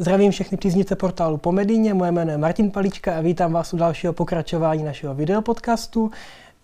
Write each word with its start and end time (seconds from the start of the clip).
Zdravím 0.00 0.30
všechny 0.30 0.58
příznivce 0.58 0.96
portálu 0.96 1.36
Pomedině, 1.36 1.94
moje 1.94 2.12
jméno 2.12 2.30
je 2.30 2.38
Martin 2.38 2.70
Palička 2.70 3.18
a 3.18 3.20
vítám 3.20 3.52
vás 3.52 3.74
u 3.74 3.76
dalšího 3.76 4.12
pokračování 4.12 4.84
našeho 4.84 5.14
videopodcastu. 5.14 6.10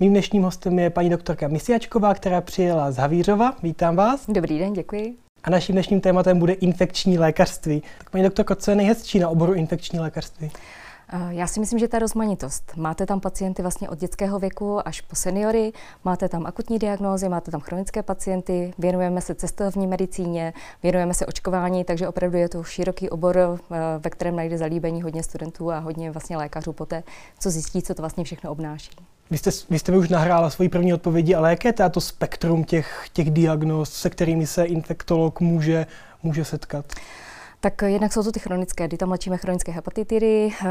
Mým 0.00 0.12
dnešním 0.12 0.42
hostem 0.42 0.78
je 0.78 0.90
paní 0.90 1.10
doktorka 1.10 1.48
Misiačková, 1.48 2.14
která 2.14 2.40
přijela 2.40 2.90
z 2.92 2.96
Havířova. 2.96 3.56
Vítám 3.62 3.96
vás. 3.96 4.26
Dobrý 4.28 4.58
den, 4.58 4.72
děkuji. 4.72 5.14
A 5.44 5.50
naším 5.50 5.74
dnešním 5.74 6.00
tématem 6.00 6.38
bude 6.38 6.52
infekční 6.52 7.18
lékařství. 7.18 7.82
Tak 7.98 8.10
paní 8.10 8.24
doktorko, 8.24 8.54
co 8.54 8.70
je 8.70 8.74
nejhezčí 8.74 9.18
na 9.18 9.28
oboru 9.28 9.54
infekční 9.54 10.00
lékařství? 10.00 10.50
Eh, 11.08 11.18
já 11.30 11.46
si 11.46 11.60
myslím, 11.60 11.78
že 11.78 11.88
ta 11.88 11.98
rozmanitost. 11.98 12.72
Máte 12.76 13.06
tam 13.06 13.20
pacienty 13.20 13.62
vlastně 13.62 13.88
od 13.88 13.98
dětského 13.98 14.38
věku 14.38 14.88
až 14.88 15.00
po 15.00 15.16
seniory, 15.16 15.72
máte 16.04 16.28
tam 16.28 16.46
akutní 16.46 16.78
diagnózy, 16.78 17.28
máte 17.28 17.50
tam 17.50 17.60
chronické 17.60 18.02
pacienty, 18.02 18.74
věnujeme 18.78 19.20
se 19.20 19.34
cestovní 19.34 19.86
medicíně, 19.86 20.52
věnujeme 20.82 21.14
se 21.14 21.26
očkování, 21.26 21.84
takže 21.84 22.08
opravdu 22.08 22.38
je 22.38 22.48
to 22.48 22.64
široký 22.64 23.10
obor, 23.10 23.36
eh, 23.38 23.76
ve 23.98 24.10
kterém 24.10 24.36
najde 24.36 24.58
zalíbení 24.58 25.02
hodně 25.02 25.22
studentů 25.22 25.70
a 25.70 25.78
hodně 25.78 26.10
vlastně 26.10 26.36
lékařů 26.36 26.72
poté, 26.72 27.02
co 27.38 27.50
zjistí, 27.50 27.82
co 27.82 27.94
to 27.94 28.02
vlastně 28.02 28.24
všechno 28.24 28.50
obnáší. 28.50 28.90
Vy 29.30 29.38
jste, 29.38 29.50
vy 29.70 29.78
jste 29.78 29.92
mi 29.92 29.98
už 29.98 30.08
nahrála 30.08 30.50
svoji 30.50 30.68
první 30.68 30.94
odpovědi, 30.94 31.34
ale 31.34 31.50
jaké 31.50 31.68
je 31.68 31.90
to 31.90 32.00
spektrum 32.00 32.64
těch, 32.64 33.06
těch 33.12 33.30
diagnóz, 33.30 33.92
se 33.92 34.10
kterými 34.10 34.46
se 34.46 34.64
infektolog 34.64 35.40
může, 35.40 35.86
může 36.22 36.44
setkat? 36.44 36.84
Tak 37.64 37.82
jednak 37.82 38.12
jsou 38.12 38.22
to 38.22 38.32
ty 38.32 38.40
chronické, 38.40 38.88
kdy 38.88 38.96
tam 38.96 39.10
léčíme 39.10 39.36
chronické 39.36 39.72
hepatitidy. 39.72 40.52
Eh, 40.64 40.68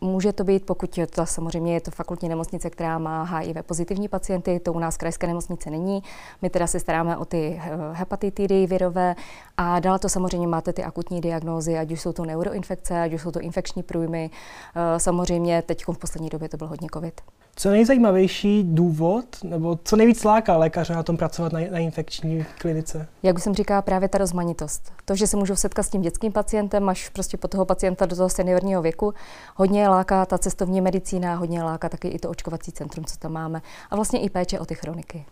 může 0.00 0.32
to 0.32 0.44
být, 0.44 0.66
pokud 0.66 0.98
je 0.98 1.06
to 1.06 1.26
samozřejmě 1.26 1.74
je 1.74 1.80
to 1.80 1.90
fakultní 1.90 2.28
nemocnice, 2.28 2.70
která 2.70 2.98
má 2.98 3.22
HIV 3.22 3.56
pozitivní 3.66 4.08
pacienty, 4.08 4.60
to 4.60 4.72
u 4.72 4.78
nás 4.78 4.96
krajské 4.96 5.26
nemocnice 5.26 5.70
není. 5.70 6.02
My 6.42 6.50
teda 6.50 6.66
se 6.66 6.80
staráme 6.80 7.16
o 7.16 7.24
ty 7.24 7.60
eh, 7.64 7.70
hepatitidy 7.92 8.66
virové 8.66 9.14
a 9.56 9.80
dál 9.80 9.98
to 9.98 10.08
samozřejmě 10.08 10.46
máte 10.46 10.72
ty 10.72 10.84
akutní 10.84 11.20
diagnózy, 11.20 11.78
ať 11.78 11.92
už 11.92 12.00
jsou 12.00 12.12
to 12.12 12.24
neuroinfekce, 12.24 13.02
ať 13.02 13.12
už 13.12 13.22
jsou 13.22 13.30
to 13.30 13.40
infekční 13.40 13.82
průjmy. 13.82 14.30
Eh, 14.76 15.00
samozřejmě 15.00 15.62
teď 15.62 15.84
v 15.86 15.98
poslední 15.98 16.28
době 16.28 16.48
to 16.48 16.56
byl 16.56 16.66
hodně 16.66 16.88
COVID. 16.94 17.20
Co 17.60 17.70
nejzajímavější 17.70 18.64
důvod, 18.64 19.24
nebo 19.44 19.78
co 19.84 19.96
nejvíc 19.96 20.24
láká 20.24 20.56
lékaře 20.56 20.94
na 20.94 21.02
tom 21.02 21.16
pracovat 21.16 21.52
na, 21.52 21.60
na 21.70 21.78
infekční 21.78 22.46
klinice? 22.58 23.08
Jak 23.22 23.36
už 23.36 23.42
jsem 23.42 23.54
říkala, 23.54 23.82
právě 23.82 24.08
ta 24.08 24.18
rozmanitost. 24.18 24.92
To, 25.04 25.16
že 25.16 25.26
se 25.26 25.36
můžou 25.36 25.56
setkat 25.56 25.82
s 25.82 25.90
tím 25.90 26.02
dětským 26.02 26.32
pacientem 26.32 26.88
až 26.88 27.08
prostě 27.08 27.36
po 27.36 27.48
toho 27.48 27.64
pacienta 27.64 28.06
do 28.06 28.16
toho 28.16 28.28
seniorního 28.28 28.82
věku, 28.82 29.14
hodně 29.56 29.88
láká 29.88 30.26
ta 30.26 30.38
cestovní 30.38 30.80
medicína, 30.80 31.34
hodně 31.34 31.62
láká 31.62 31.88
taky 31.88 32.08
i 32.08 32.18
to 32.18 32.30
očkovací 32.30 32.72
centrum, 32.72 33.04
co 33.04 33.16
tam 33.16 33.32
máme. 33.32 33.62
A 33.90 33.96
vlastně 33.96 34.20
i 34.20 34.30
péče 34.30 34.58
o 34.58 34.64
ty 34.64 34.74
chroniky. 34.74 35.24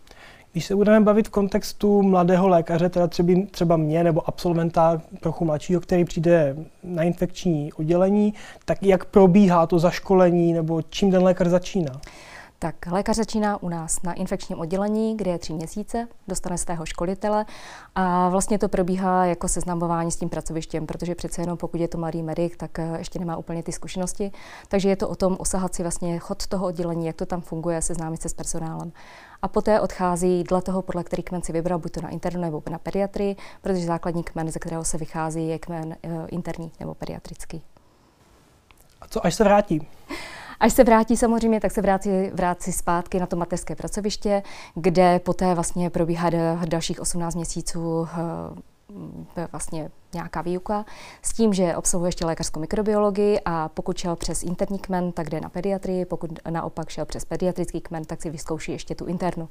Když 0.57 0.65
se 0.65 0.75
budeme 0.75 1.05
bavit 1.05 1.27
v 1.27 1.31
kontextu 1.31 2.01
mladého 2.01 2.47
lékaře, 2.47 2.89
teda 2.89 3.07
třeba, 3.07 3.33
třeba 3.51 3.77
mě 3.77 4.03
nebo 4.03 4.27
absolventa 4.27 5.01
trochu 5.19 5.45
mladšího, 5.45 5.81
který 5.81 6.05
přijde 6.05 6.55
na 6.83 7.03
infekční 7.03 7.73
oddělení, 7.73 8.33
tak 8.65 8.83
jak 8.83 9.05
probíhá 9.05 9.67
to 9.67 9.79
zaškolení 9.79 10.53
nebo 10.53 10.81
čím 10.81 11.11
ten 11.11 11.23
lékař 11.23 11.47
začíná? 11.47 12.01
Tak 12.59 12.75
lékař 12.91 13.15
začíná 13.15 13.63
u 13.63 13.69
nás 13.69 14.01
na 14.01 14.13
infekčním 14.13 14.59
oddělení, 14.59 15.17
kde 15.17 15.31
je 15.31 15.37
tři 15.37 15.53
měsíce, 15.53 16.07
dostane 16.27 16.57
svého 16.57 16.85
školitele 16.85 17.45
a 17.95 18.29
vlastně 18.29 18.59
to 18.59 18.69
probíhá 18.69 19.25
jako 19.25 19.47
seznamování 19.47 20.11
s 20.11 20.15
tím 20.15 20.29
pracovištěm, 20.29 20.87
protože 20.87 21.15
přece 21.15 21.41
jenom 21.41 21.57
pokud 21.57 21.81
je 21.81 21.87
to 21.87 21.97
mladý 21.97 22.23
medic, 22.23 22.53
tak 22.57 22.79
eh, 22.79 22.95
ještě 22.97 23.19
nemá 23.19 23.37
úplně 23.37 23.63
ty 23.63 23.71
zkušenosti. 23.71 24.31
Takže 24.67 24.89
je 24.89 24.95
to 24.95 25.09
o 25.09 25.15
tom 25.15 25.35
osahat 25.39 25.75
si 25.75 25.81
vlastně 25.81 26.19
chod 26.19 26.47
toho 26.47 26.65
oddělení, 26.65 27.05
jak 27.05 27.15
to 27.15 27.25
tam 27.25 27.41
funguje, 27.41 27.81
seznámit 27.81 28.21
se 28.21 28.29
s 28.29 28.33
personálem. 28.33 28.91
A 29.41 29.47
poté 29.47 29.81
odchází 29.81 30.43
dle 30.43 30.61
toho, 30.61 30.81
podle 30.81 31.03
který 31.03 31.23
kmen 31.23 31.41
si 31.41 31.53
vybral, 31.53 31.79
buď 31.79 31.91
to 31.91 32.01
na 32.01 32.09
internu 32.09 32.41
nebo 32.41 32.63
na 32.69 32.77
pediatrii, 32.77 33.35
protože 33.61 33.85
základní 33.85 34.23
kmen, 34.23 34.51
ze 34.51 34.59
kterého 34.59 34.83
se 34.83 34.97
vychází, 34.97 35.47
je 35.47 35.59
kmen 35.59 35.85
uh, 35.85 36.11
interní 36.27 36.71
nebo 36.79 36.93
pediatrický. 36.93 37.61
A 39.01 39.07
co 39.07 39.25
až 39.25 39.35
se 39.35 39.43
vrátí? 39.43 39.87
Až 40.59 40.73
se 40.73 40.83
vrátí 40.83 41.17
samozřejmě, 41.17 41.59
tak 41.59 41.71
se 41.71 41.81
vrátí, 41.81 42.09
vrátí 42.33 42.71
zpátky 42.71 43.19
na 43.19 43.25
to 43.25 43.35
mateřské 43.35 43.75
pracoviště, 43.75 44.43
kde 44.75 45.19
poté 45.19 45.55
vlastně 45.55 45.89
probíhá 45.89 46.29
dalších 46.65 47.01
18 47.01 47.35
měsíců 47.35 48.07
eh, 49.37 49.47
vlastně 49.51 49.91
nějaká 50.13 50.41
výuka, 50.41 50.85
s 51.21 51.33
tím, 51.33 51.53
že 51.53 51.75
obsahuje 51.75 52.07
ještě 52.07 52.25
lékařskou 52.25 52.59
mikrobiologii 52.59 53.39
a 53.45 53.69
pokud 53.69 53.97
šel 53.97 54.15
přes 54.15 54.43
interní 54.43 54.79
kmen, 54.79 55.11
tak 55.11 55.29
jde 55.29 55.41
na 55.41 55.49
pediatrii, 55.49 56.05
pokud 56.05 56.39
naopak 56.49 56.89
šel 56.89 57.05
přes 57.05 57.25
pediatrický 57.25 57.81
kmen, 57.81 58.05
tak 58.05 58.21
si 58.21 58.29
vyzkouší 58.29 58.71
ještě 58.71 58.95
tu 58.95 59.05
internu. 59.05 59.49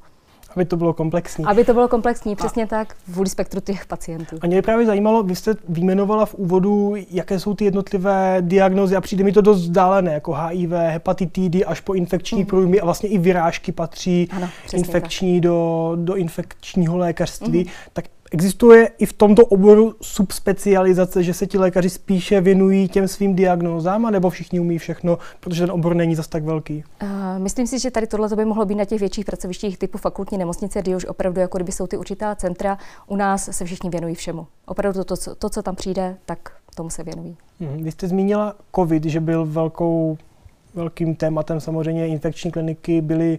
Aby 0.56 0.64
to 0.64 0.76
bylo 0.76 0.92
komplexní. 0.92 1.44
Aby 1.44 1.64
to 1.64 1.74
bylo 1.74 1.88
komplexní, 1.88 2.36
přesně 2.36 2.64
a, 2.64 2.66
tak, 2.66 2.96
vůli 3.08 3.28
spektru 3.28 3.60
těch 3.60 3.86
pacientů. 3.86 4.36
A 4.40 4.46
mě 4.46 4.62
právě 4.62 4.86
zajímalo, 4.86 5.22
vy 5.22 5.36
jste 5.36 5.54
vyjmenovala 5.68 6.26
v 6.26 6.34
úvodu, 6.34 6.94
jaké 7.10 7.40
jsou 7.40 7.54
ty 7.54 7.64
jednotlivé 7.64 8.36
diagnózy 8.40 8.96
a 8.96 9.00
přijde 9.00 9.24
mi 9.24 9.32
to 9.32 9.40
dost 9.40 9.60
vzdálené, 9.60 10.12
jako 10.12 10.32
HIV, 10.32 10.70
hepatitidy 10.70 11.64
až 11.64 11.80
po 11.80 11.94
infekční 11.94 12.38
mm. 12.38 12.46
průjmy 12.46 12.80
a 12.80 12.84
vlastně 12.84 13.08
i 13.08 13.18
vyrážky 13.18 13.72
patří 13.72 14.28
ano, 14.36 14.48
infekční 14.74 15.40
do, 15.40 15.92
do 15.96 16.14
infekčního 16.14 16.96
lékařství. 16.96 17.58
Mm. 17.58 17.70
Tak 17.92 18.04
Existuje 18.32 18.90
i 18.98 19.06
v 19.06 19.12
tomto 19.12 19.46
oboru 19.46 19.94
subspecializace, 20.02 21.22
že 21.22 21.34
se 21.34 21.46
ti 21.46 21.58
lékaři 21.58 21.90
spíše 21.90 22.40
věnují 22.40 22.88
těm 22.88 23.08
svým 23.08 23.34
diagnózám, 23.34 24.10
nebo 24.10 24.30
všichni 24.30 24.60
umí 24.60 24.78
všechno, 24.78 25.18
protože 25.40 25.62
ten 25.62 25.70
obor 25.70 25.94
není 25.94 26.14
zas 26.14 26.28
tak 26.28 26.44
velký? 26.44 26.84
Uh, 27.02 27.08
myslím 27.38 27.66
si, 27.66 27.78
že 27.78 27.90
tady 27.90 28.06
tohle 28.06 28.28
by 28.36 28.44
mohlo 28.44 28.64
být 28.64 28.74
na 28.74 28.84
těch 28.84 29.00
větších 29.00 29.24
pracovištích 29.24 29.78
typu 29.78 29.98
fakultní 29.98 30.38
nemocnice, 30.38 30.82
kdy 30.82 30.96
už 30.96 31.04
opravdu 31.04 31.40
jako 31.40 31.58
kdyby 31.58 31.72
jsou 31.72 31.86
ty 31.86 31.96
určitá 31.96 32.34
centra. 32.34 32.78
U 33.06 33.16
nás 33.16 33.48
se 33.52 33.64
všichni 33.64 33.90
věnují 33.90 34.14
všemu. 34.14 34.46
Opravdu 34.66 35.04
to, 35.04 35.16
to, 35.16 35.34
to 35.34 35.50
co 35.50 35.62
tam 35.62 35.76
přijde, 35.76 36.16
tak 36.26 36.38
tomu 36.74 36.90
se 36.90 37.02
věnují. 37.02 37.36
Hmm, 37.60 37.84
vy 37.84 37.90
jste 37.92 38.08
zmínila 38.08 38.54
COVID, 38.74 39.04
že 39.04 39.20
byl 39.20 39.46
velkou, 39.46 40.18
velkým 40.74 41.14
tématem 41.14 41.60
samozřejmě 41.60 42.08
infekční 42.08 42.50
kliniky, 42.50 43.00
byly 43.00 43.38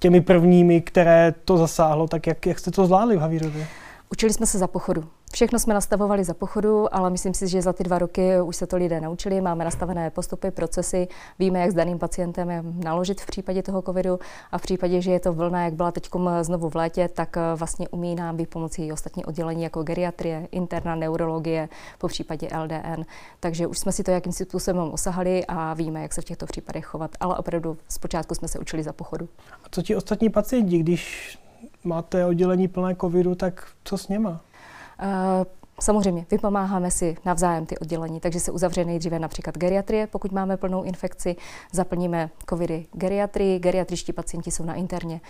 těmi 0.00 0.20
prvními, 0.20 0.80
které 0.80 1.34
to 1.44 1.56
zasáhlo. 1.56 2.08
Tak 2.08 2.26
jak, 2.26 2.46
jak 2.46 2.58
jste 2.58 2.70
to 2.70 2.86
zvládli 2.86 3.16
v 3.16 3.20
Havířově? 3.20 3.66
Učili 4.12 4.32
jsme 4.32 4.46
se 4.46 4.58
za 4.58 4.66
pochodu. 4.66 5.04
Všechno 5.32 5.58
jsme 5.58 5.74
nastavovali 5.74 6.24
za 6.24 6.34
pochodu, 6.34 6.94
ale 6.94 7.10
myslím 7.10 7.34
si, 7.34 7.48
že 7.48 7.62
za 7.62 7.72
ty 7.72 7.84
dva 7.84 7.98
roky 7.98 8.40
už 8.40 8.56
se 8.56 8.66
to 8.66 8.76
lidé 8.76 9.00
naučili. 9.00 9.40
Máme 9.40 9.64
nastavené 9.64 10.10
postupy, 10.10 10.50
procesy, 10.50 11.08
víme, 11.38 11.60
jak 11.60 11.70
s 11.70 11.74
daným 11.74 11.98
pacientem 11.98 12.48
naložit 12.84 13.20
v 13.20 13.26
případě 13.26 13.62
toho 13.62 13.82
covidu 13.82 14.18
a 14.52 14.58
v 14.58 14.62
případě, 14.62 15.00
že 15.00 15.10
je 15.10 15.20
to 15.20 15.32
vlna, 15.32 15.64
jak 15.64 15.74
byla 15.74 15.92
teď 15.92 16.10
znovu 16.42 16.68
v 16.68 16.74
létě, 16.74 17.08
tak 17.08 17.36
eh, 17.36 17.40
vlastně 17.54 17.88
umí 17.88 18.14
nám 18.14 18.36
být 18.36 18.50
pomocí 18.50 18.92
ostatní 18.92 19.24
oddělení 19.24 19.62
jako 19.62 19.82
geriatrie, 19.82 20.48
interna, 20.50 20.94
neurologie, 20.94 21.68
po 21.98 22.08
případě 22.08 22.48
LDN. 22.62 23.02
Takže 23.40 23.66
už 23.66 23.78
jsme 23.78 23.92
si 23.92 24.02
to 24.02 24.10
jakým 24.10 24.32
způsobem 24.32 24.90
osahali 24.92 25.44
a 25.48 25.74
víme, 25.74 26.02
jak 26.02 26.12
se 26.12 26.20
v 26.20 26.24
těchto 26.24 26.46
případech 26.46 26.84
chovat. 26.84 27.10
Ale 27.20 27.36
opravdu 27.36 27.78
zpočátku 27.88 28.34
jsme 28.34 28.48
se 28.48 28.58
učili 28.58 28.82
za 28.82 28.92
pochodu. 28.92 29.28
A 29.64 29.66
co 29.70 29.82
ti 29.82 29.96
ostatní 29.96 30.30
pacienti, 30.30 30.78
když 30.78 31.38
máte 31.84 32.26
oddělení 32.26 32.68
plné 32.68 32.96
covidu, 33.00 33.34
tak 33.34 33.66
co 33.84 33.98
s 33.98 34.08
něma? 34.08 34.30
Uh, 34.30 35.44
Samozřejmě, 35.80 36.26
vypomáháme 36.30 36.90
si 36.90 37.16
navzájem 37.24 37.66
ty 37.66 37.78
oddělení, 37.78 38.20
takže 38.20 38.40
se 38.40 38.52
uzavře 38.52 38.84
nejdříve 38.84 39.18
například 39.18 39.58
geriatrie, 39.58 40.06
pokud 40.06 40.32
máme 40.32 40.56
plnou 40.56 40.82
infekci, 40.82 41.36
zaplníme 41.72 42.30
covidy 42.48 42.86
geriatrii, 42.92 43.58
geriatričtí 43.58 44.12
pacienti 44.12 44.50
jsou 44.50 44.64
na 44.64 44.74
interně. 44.74 45.20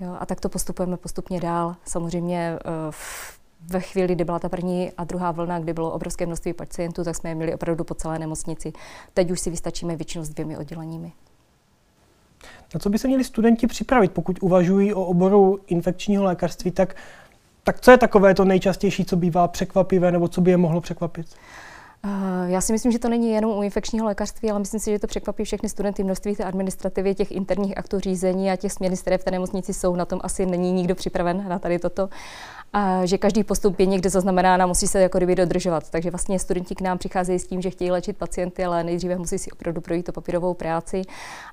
Jo, 0.00 0.16
a 0.20 0.26
tak 0.26 0.40
to 0.40 0.48
postupujeme 0.48 0.96
postupně 0.96 1.40
dál. 1.40 1.76
Samozřejmě 1.84 2.58
uh, 2.88 2.94
ve 3.60 3.80
chvíli, 3.80 4.14
kdy 4.14 4.24
byla 4.24 4.38
ta 4.38 4.48
první 4.48 4.92
a 4.92 5.04
druhá 5.04 5.30
vlna, 5.30 5.58
kdy 5.58 5.72
bylo 5.72 5.92
obrovské 5.92 6.26
množství 6.26 6.52
pacientů, 6.52 7.04
tak 7.04 7.16
jsme 7.16 7.30
je 7.30 7.34
měli 7.34 7.54
opravdu 7.54 7.84
po 7.84 7.94
celé 7.94 8.18
nemocnici. 8.18 8.72
Teď 9.14 9.30
už 9.30 9.40
si 9.40 9.50
vystačíme 9.50 9.96
většinou 9.96 10.24
s 10.24 10.28
dvěmi 10.28 10.58
odděleními. 10.58 11.12
Na 12.74 12.80
co 12.80 12.90
by 12.90 12.98
se 12.98 13.08
měli 13.08 13.24
studenti 13.24 13.66
připravit, 13.66 14.12
pokud 14.12 14.38
uvažují 14.40 14.94
o 14.94 15.04
oboru 15.04 15.60
infekčního 15.66 16.24
lékařství, 16.24 16.70
tak, 16.70 16.96
tak 17.64 17.80
co 17.80 17.90
je 17.90 17.98
takové 17.98 18.34
to 18.34 18.44
nejčastější, 18.44 19.04
co 19.04 19.16
bývá 19.16 19.48
překvapivé 19.48 20.12
nebo 20.12 20.28
co 20.28 20.40
by 20.40 20.50
je 20.50 20.56
mohlo 20.56 20.80
překvapit? 20.80 21.26
Eh, 22.04 22.50
já 22.50 22.60
si 22.60 22.72
myslím, 22.72 22.92
že 22.92 22.98
to 22.98 23.08
není 23.08 23.30
jenom 23.30 23.58
u 23.58 23.62
infekčního 23.62 24.06
lékařství, 24.06 24.50
ale 24.50 24.60
myslím 24.60 24.80
si, 24.80 24.90
že 24.90 24.98
to 24.98 25.06
překvapí 25.06 25.44
všechny 25.44 25.68
studenty. 25.68 26.04
Množství 26.04 26.36
té 26.36 26.44
administrativy, 26.44 27.14
těch 27.14 27.32
interních 27.32 27.78
aktů 27.78 28.00
řízení 28.00 28.50
a 28.50 28.56
těch 28.56 28.72
směrnic, 28.72 29.00
které 29.00 29.18
v 29.18 29.24
té 29.24 29.30
nemocnici 29.30 29.74
jsou, 29.74 29.96
na 29.96 30.04
tom 30.04 30.20
asi 30.22 30.46
není 30.46 30.72
nikdo 30.72 30.94
připraven 30.94 31.48
na 31.48 31.58
tady 31.58 31.78
toto 31.78 32.08
a 32.74 33.06
že 33.06 33.18
každý 33.18 33.44
postup 33.44 33.80
je 33.80 33.86
někde 33.86 34.10
zaznamenán 34.10 34.62
a 34.62 34.66
musí 34.66 34.86
se 34.86 35.00
jako 35.00 35.18
kdyby 35.18 35.34
dodržovat. 35.34 35.90
Takže 35.90 36.10
vlastně 36.10 36.38
studenti 36.38 36.74
k 36.74 36.80
nám 36.80 36.98
přicházejí 36.98 37.38
s 37.38 37.46
tím, 37.46 37.62
že 37.62 37.70
chtějí 37.70 37.90
léčit 37.90 38.16
pacienty, 38.16 38.64
ale 38.64 38.84
nejdříve 38.84 39.18
musí 39.18 39.38
si 39.38 39.50
opravdu 39.50 39.80
projít 39.80 40.02
to 40.02 40.12
papírovou 40.12 40.54
práci 40.54 41.02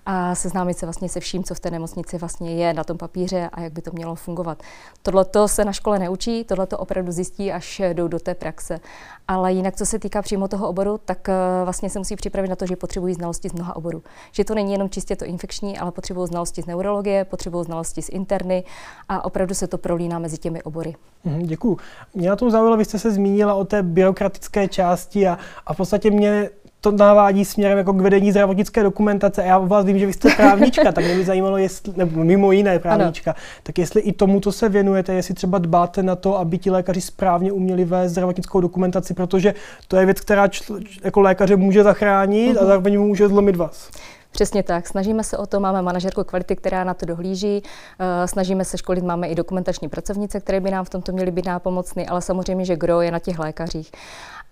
a 0.06 0.36
seznámit 0.36 0.78
se 0.78 0.86
vlastně 0.86 1.10
se 1.10 1.20
vším, 1.20 1.44
co 1.44 1.56
v 1.56 1.60
té 1.60 1.72
nemocnici 1.72 2.18
vlastně 2.18 2.56
je 2.56 2.74
na 2.74 2.84
tom 2.84 2.98
papíře 2.98 3.50
a 3.54 3.62
jak 3.62 3.74
by 3.74 3.82
to 3.82 3.92
mělo 3.94 4.16
fungovat. 4.16 4.64
Tohle 5.02 5.26
se 5.46 5.66
na 5.66 5.74
škole 5.74 6.00
neučí, 6.00 6.44
tohle 6.44 6.68
to 6.68 6.78
opravdu 6.78 7.12
zjistí, 7.12 7.52
až 7.52 7.82
jdou 7.94 8.08
do 8.08 8.20
té 8.20 8.36
praxe. 8.36 8.80
Ale 9.28 9.54
jinak, 9.54 9.76
co 9.76 9.86
se 9.86 10.00
týká 10.00 10.22
přímo 10.22 10.41
toho 10.48 10.70
oboru, 10.70 11.00
tak 11.06 11.30
eh, 11.30 11.34
vlastně 11.64 11.90
se 11.90 12.00
musí 12.00 12.16
připravit 12.16 12.48
na 12.48 12.56
to, 12.56 12.66
že 12.66 12.76
potřebují 12.76 13.14
znalosti 13.14 13.50
z 13.50 13.54
mnoha 13.54 13.76
oborů. 13.76 14.04
Že 14.32 14.44
to 14.44 14.56
není 14.56 14.72
jenom 14.72 14.90
čistě 14.90 15.16
to 15.16 15.26
infekční, 15.26 15.78
ale 15.78 15.92
potřebují 15.92 16.28
znalosti 16.28 16.62
z 16.62 16.66
neurologie, 16.66 17.26
potřebují 17.26 17.66
znalosti 17.66 18.02
z 18.02 18.10
interny 18.10 18.64
a 19.10 19.26
opravdu 19.26 19.56
se 19.56 19.68
to 19.68 19.78
prolíná 19.78 20.20
mezi 20.20 20.38
těmi 20.38 20.64
obory. 20.64 20.96
Děkuji. 21.24 21.78
Mě 22.14 22.30
na 22.30 22.36
tom 22.36 22.52
zaujalo, 22.52 22.78
vy 22.78 22.86
jste 22.86 23.00
se 23.00 23.12
zmínila 23.12 23.54
o 23.54 23.66
té 23.66 23.84
byrokratické 23.84 24.68
části 24.68 25.28
a, 25.28 25.38
a 25.66 25.74
v 25.74 25.78
podstatě 25.78 26.12
mě 26.12 26.50
to 26.82 26.92
navádí 26.92 27.46
směrem 27.46 27.78
jako 27.78 27.94
k 27.94 28.02
vedení 28.02 28.32
zdravotnické 28.32 28.84
dokumentace. 28.84 29.44
A 29.44 29.46
já 29.46 29.58
vás 29.58 29.86
vím, 29.86 30.00
že 30.00 30.06
vy 30.06 30.14
jste 30.14 30.30
právnička, 30.36 30.92
tak 30.92 31.06
mě 31.06 31.16
by 31.16 31.26
zajímalo, 31.26 31.58
jestli, 31.58 31.94
nebo 31.96 32.24
mimo 32.24 32.52
jiné 32.52 32.80
právnička, 32.80 33.32
ano. 33.32 33.40
tak 33.64 33.78
jestli 33.78 34.02
i 34.02 34.14
tomuto 34.14 34.52
se 34.52 34.70
věnujete, 34.70 35.14
jestli 35.14 35.34
třeba 35.34 35.58
dbáte 35.58 36.04
na 36.04 36.16
to, 36.16 36.40
aby 36.40 36.58
ti 36.58 36.72
lékaři 36.72 37.02
správně 37.02 37.52
uměli 37.52 37.86
vést 37.86 38.12
zdravotnickou 38.12 38.62
dokumentaci, 38.62 39.14
protože 39.14 39.54
to 39.88 39.98
je 39.98 40.06
věc, 40.06 40.22
která 40.22 40.48
čl, 40.48 40.80
jako 41.04 41.22
lékaře 41.22 41.56
může 41.56 41.84
zachránit 41.84 42.56
uh-huh. 42.56 42.60
a 42.60 42.62
mhm. 42.62 42.68
zároveň 42.68 43.00
může 43.00 43.28
zlomit 43.28 43.56
vás. 43.56 43.90
Přesně 44.32 44.64
tak. 44.64 44.88
Snažíme 44.88 45.24
se 45.24 45.38
o 45.38 45.46
to, 45.46 45.60
máme 45.60 45.82
manažerku 45.82 46.24
kvality, 46.24 46.56
která 46.56 46.84
na 46.84 46.94
to 46.94 47.06
dohlíží. 47.06 47.64
Eh, 48.00 48.28
snažíme 48.28 48.66
se 48.66 48.78
školit, 48.78 49.04
máme 49.04 49.28
i 49.28 49.36
dokumentační 49.36 49.90
pracovnice, 49.90 50.40
které 50.40 50.60
by 50.60 50.72
nám 50.72 50.86
v 50.86 50.90
tomto 50.90 51.12
měly 51.12 51.32
být 51.32 51.46
nápomocny, 51.46 52.08
ale 52.08 52.22
samozřejmě, 52.22 52.66
že 52.66 52.76
gro 52.76 53.02
je 53.02 53.12
na 53.12 53.20
těch 53.20 53.40
lékařích. 53.40 53.92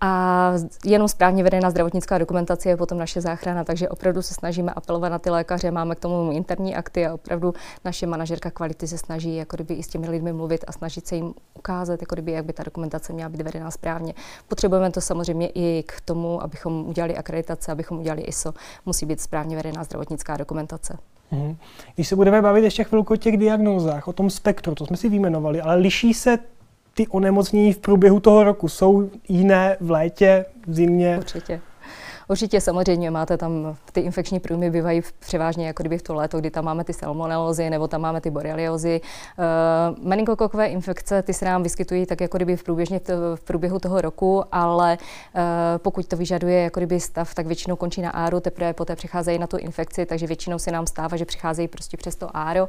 A 0.01 0.53
jenom 0.85 1.07
správně 1.07 1.43
vedená 1.43 1.69
zdravotnická 1.69 2.17
dokumentace 2.17 2.69
je 2.69 2.77
potom 2.77 2.97
naše 2.97 3.21
záchrana, 3.21 3.63
takže 3.63 3.89
opravdu 3.89 4.21
se 4.21 4.33
snažíme 4.33 4.73
apelovat 4.73 5.11
na 5.11 5.19
ty 5.19 5.29
lékaře, 5.29 5.71
máme 5.71 5.95
k 5.95 5.99
tomu 5.99 6.31
interní 6.31 6.75
akty 6.75 7.07
a 7.07 7.13
opravdu 7.13 7.53
naše 7.85 8.07
manažerka 8.07 8.51
kvality 8.51 8.87
se 8.87 8.97
snaží 8.97 9.35
jako 9.35 9.55
kdyby 9.55 9.73
i 9.73 9.83
s 9.83 9.87
těmi 9.87 10.09
lidmi 10.09 10.33
mluvit 10.33 10.65
a 10.67 10.71
snažit 10.71 11.07
se 11.07 11.15
jim 11.15 11.33
ukázat, 11.53 12.01
jako 12.01 12.15
kdyby, 12.15 12.31
jak 12.31 12.45
by 12.45 12.53
ta 12.53 12.63
dokumentace 12.63 13.13
měla 13.13 13.29
být 13.29 13.41
vedená 13.41 13.71
správně. 13.71 14.13
Potřebujeme 14.47 14.91
to 14.91 15.01
samozřejmě 15.01 15.49
i 15.55 15.83
k 15.87 16.01
tomu, 16.01 16.43
abychom 16.43 16.85
udělali 16.87 17.17
akreditace, 17.17 17.71
abychom 17.71 17.99
udělali 17.99 18.21
ISO. 18.21 18.53
Musí 18.85 19.05
být 19.05 19.21
správně 19.21 19.55
vedená 19.55 19.83
zdravotnická 19.83 20.37
dokumentace. 20.37 20.97
Hmm. 21.31 21.57
Když 21.95 22.07
se 22.07 22.15
budeme 22.15 22.41
bavit 22.41 22.63
ještě 22.63 22.83
chvilku 22.83 23.13
o 23.13 23.17
těch 23.17 23.37
diagnózách, 23.37 24.07
o 24.07 24.13
tom 24.13 24.29
spektru, 24.29 24.75
to 24.75 24.85
jsme 24.85 24.97
si 24.97 25.09
vyjmenovali, 25.09 25.61
ale 25.61 25.75
liší 25.75 26.13
se 26.13 26.39
ty 26.99 27.07
onemocnění 27.07 27.73
v 27.73 27.79
průběhu 27.79 28.19
toho 28.19 28.43
roku 28.43 28.67
jsou 28.67 29.09
jiné 29.29 29.77
v 29.79 29.91
létě, 29.91 30.45
v 30.67 30.73
zimě? 30.73 31.17
Určitě. 31.17 31.61
Určitě 32.27 32.61
samozřejmě 32.61 33.11
máte 33.11 33.37
tam, 33.37 33.75
ty 33.91 34.01
infekční 34.01 34.39
průjmy 34.39 34.69
bývají 34.69 35.01
převážně 35.19 35.67
jako 35.67 35.83
kdyby 35.83 35.97
v 35.97 36.01
to 36.01 36.13
léto, 36.13 36.39
kdy 36.39 36.51
tam 36.51 36.65
máme 36.65 36.83
ty 36.83 36.93
salmonelózy 36.93 37.69
nebo 37.69 37.87
tam 37.87 38.01
máme 38.01 38.21
ty 38.21 38.29
boreliozy. 38.29 39.01
Uh, 39.01 40.07
meningokokové 40.07 40.67
infekce, 40.67 41.21
ty 41.21 41.33
se 41.33 41.45
nám 41.45 41.63
vyskytují 41.63 42.05
tak 42.05 42.21
jako 42.21 42.37
kdyby 42.37 42.55
v, 42.55 42.63
průběžně 42.63 43.01
v, 43.35 43.41
průběhu 43.41 43.79
toho 43.79 44.01
roku, 44.01 44.43
ale 44.51 44.97
uh, 44.97 45.41
pokud 45.77 46.07
to 46.07 46.17
vyžaduje 46.17 46.63
jako 46.63 46.79
kdyby 46.79 46.99
stav, 46.99 47.35
tak 47.35 47.47
většinou 47.47 47.75
končí 47.75 48.01
na 48.01 48.09
áru, 48.09 48.39
teprve 48.39 48.73
poté 48.73 48.95
přicházejí 48.95 49.39
na 49.39 49.47
tu 49.47 49.57
infekci, 49.57 50.05
takže 50.05 50.27
většinou 50.27 50.59
se 50.59 50.71
nám 50.71 50.87
stává, 50.87 51.17
že 51.17 51.25
přicházejí 51.25 51.67
prostě 51.67 51.97
přes 51.97 52.15
to 52.15 52.37
áro. 52.37 52.67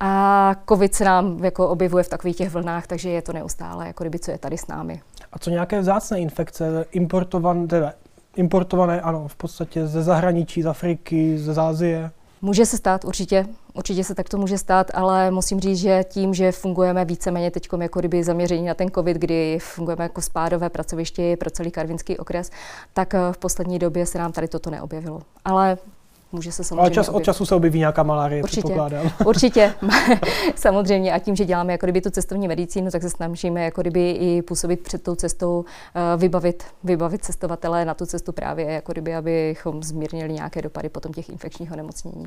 A 0.00 0.54
covid 0.68 0.94
se 0.94 1.04
nám 1.04 1.44
jako 1.44 1.68
objevuje 1.68 2.04
v 2.04 2.08
takových 2.08 2.36
těch 2.36 2.50
vlnách, 2.50 2.86
takže 2.86 3.10
je 3.10 3.22
to 3.22 3.32
neustále, 3.32 3.86
jako 3.86 4.04
kdyby 4.04 4.18
co 4.18 4.30
je 4.30 4.38
tady 4.38 4.58
s 4.58 4.66
námi. 4.66 5.00
A 5.32 5.38
co 5.38 5.50
nějaké 5.50 5.80
vzácné 5.80 6.20
infekce, 6.20 6.84
importované, 6.92 7.66
teda 7.66 7.92
importované, 8.36 9.00
ano, 9.00 9.28
v 9.28 9.36
podstatě 9.36 9.86
ze 9.86 10.02
zahraničí, 10.02 10.62
z 10.62 10.66
Afriky, 10.66 11.38
ze 11.38 11.54
Zázie? 11.54 12.10
Může 12.42 12.66
se 12.66 12.76
stát, 12.76 13.04
určitě. 13.04 13.46
Určitě 13.74 14.04
se 14.04 14.14
tak 14.14 14.28
to 14.28 14.38
může 14.38 14.58
stát, 14.58 14.90
ale 14.94 15.30
musím 15.30 15.60
říct, 15.60 15.78
že 15.78 16.04
tím, 16.08 16.34
že 16.34 16.52
fungujeme 16.52 17.04
víceméně 17.04 17.50
teď 17.50 17.68
jako 17.80 18.00
kdyby 18.00 18.24
zaměření 18.24 18.66
na 18.66 18.74
ten 18.74 18.90
COVID, 18.90 19.16
kdy 19.16 19.58
fungujeme 19.60 20.04
jako 20.04 20.22
spádové 20.22 20.70
pracoviště 20.70 21.36
pro 21.36 21.50
celý 21.50 21.70
Karvinský 21.70 22.18
okres, 22.18 22.50
tak 22.92 23.14
v 23.32 23.38
poslední 23.38 23.78
době 23.78 24.06
se 24.06 24.18
nám 24.18 24.32
tady 24.32 24.48
toto 24.48 24.70
neobjevilo. 24.70 25.20
Ale 25.44 25.78
může 26.32 26.52
se 26.52 26.64
samozřejmě 26.64 26.80
Ale 26.80 26.90
čas, 26.90 27.08
od 27.08 27.24
času 27.24 27.46
se 27.46 27.54
objeví 27.54 27.78
nějaká 27.78 28.02
malárie, 28.02 28.42
určitě, 28.42 28.60
předpokládám. 28.60 29.10
Určitě, 29.26 29.74
samozřejmě. 30.54 31.12
A 31.12 31.18
tím, 31.18 31.36
že 31.36 31.44
děláme 31.44 31.72
jako 31.72 31.86
kdyby 31.86 32.00
tu 32.00 32.10
cestovní 32.10 32.48
medicínu, 32.48 32.90
tak 32.90 33.02
se 33.02 33.10
snažíme 33.10 33.64
jako 33.64 33.80
kdyby 33.80 34.10
i 34.10 34.42
působit 34.42 34.80
před 34.80 35.02
tou 35.02 35.14
cestou, 35.14 35.64
eh, 35.94 36.16
vybavit, 36.16 36.64
vybavit 36.84 37.24
cestovatele 37.24 37.84
na 37.84 37.94
tu 37.94 38.06
cestu 38.06 38.32
právě, 38.32 38.66
jako 38.66 38.92
kdyby, 38.92 39.14
abychom 39.14 39.82
zmírnili 39.82 40.32
nějaké 40.32 40.62
dopady 40.62 40.88
potom 40.88 41.12
těch 41.12 41.28
infekčních 41.28 41.72
onemocnění. 41.72 42.26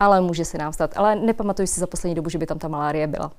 Ale 0.00 0.20
může 0.20 0.44
se 0.44 0.58
nám 0.58 0.72
stát. 0.72 0.92
Ale 0.96 1.16
nepamatuji 1.16 1.66
si 1.66 1.80
za 1.80 1.86
poslední 1.86 2.14
dobu, 2.14 2.30
že 2.30 2.38
by 2.38 2.46
tam 2.46 2.58
ta 2.58 2.68
malárie 2.68 3.06
byla. 3.06 3.32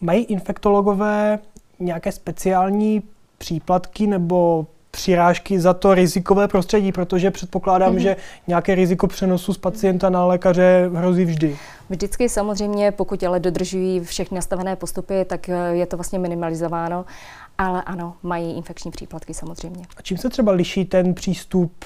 Mají 0.00 0.24
infektologové 0.24 1.38
nějaké 1.78 2.12
speciální 2.12 3.02
příplatky 3.38 4.06
nebo 4.06 4.66
přirážky 4.96 5.60
za 5.60 5.74
to 5.74 5.94
rizikové 5.94 6.48
prostředí, 6.48 6.92
protože 6.92 7.30
předpokládám, 7.30 7.94
mm-hmm. 7.94 7.98
že 7.98 8.16
nějaké 8.46 8.74
riziko 8.74 9.06
přenosu 9.06 9.52
z 9.52 9.58
pacienta 9.58 10.10
na 10.10 10.26
lékaře 10.26 10.90
hrozí 10.94 11.24
vždy. 11.24 11.56
Vždycky 11.90 12.28
samozřejmě, 12.28 12.92
pokud 12.92 13.22
ale 13.22 13.40
dodržují 13.40 14.00
všechny 14.00 14.34
nastavené 14.34 14.76
postupy, 14.76 15.24
tak 15.24 15.48
eh, 15.48 15.74
je 15.74 15.86
to 15.86 15.96
vlastně 15.96 16.18
minimalizováno. 16.18 17.04
Ale 17.58 17.82
ano, 17.82 18.14
mají 18.22 18.56
infekční 18.56 18.90
příplatky 18.90 19.34
samozřejmě. 19.34 19.84
A 19.96 20.02
čím 20.02 20.18
se 20.18 20.28
třeba 20.28 20.52
liší 20.52 20.84
ten 20.84 21.14
přístup 21.14 21.84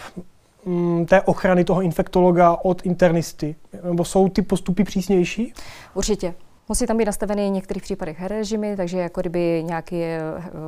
mm, 0.67 1.07
té 1.07 1.23
ochrany 1.23 1.65
toho 1.65 1.83
infektologa 1.83 2.57
od 2.63 2.87
internisty? 2.87 3.57
Nebo 3.85 4.05
jsou 4.05 4.29
ty 4.29 4.43
postupy 4.43 4.85
přísnější? 4.85 5.53
Určitě. 5.95 6.35
Musí 6.71 6.87
tam 6.87 6.97
být 6.97 7.05
nastavený 7.05 7.49
v 7.51 7.53
některých 7.53 7.83
případech 7.83 8.23
režimy, 8.23 8.77
takže 8.77 8.99
jako 8.99 9.21
kdyby 9.21 9.65
nějaké 9.67 9.97
eh, 9.97 10.21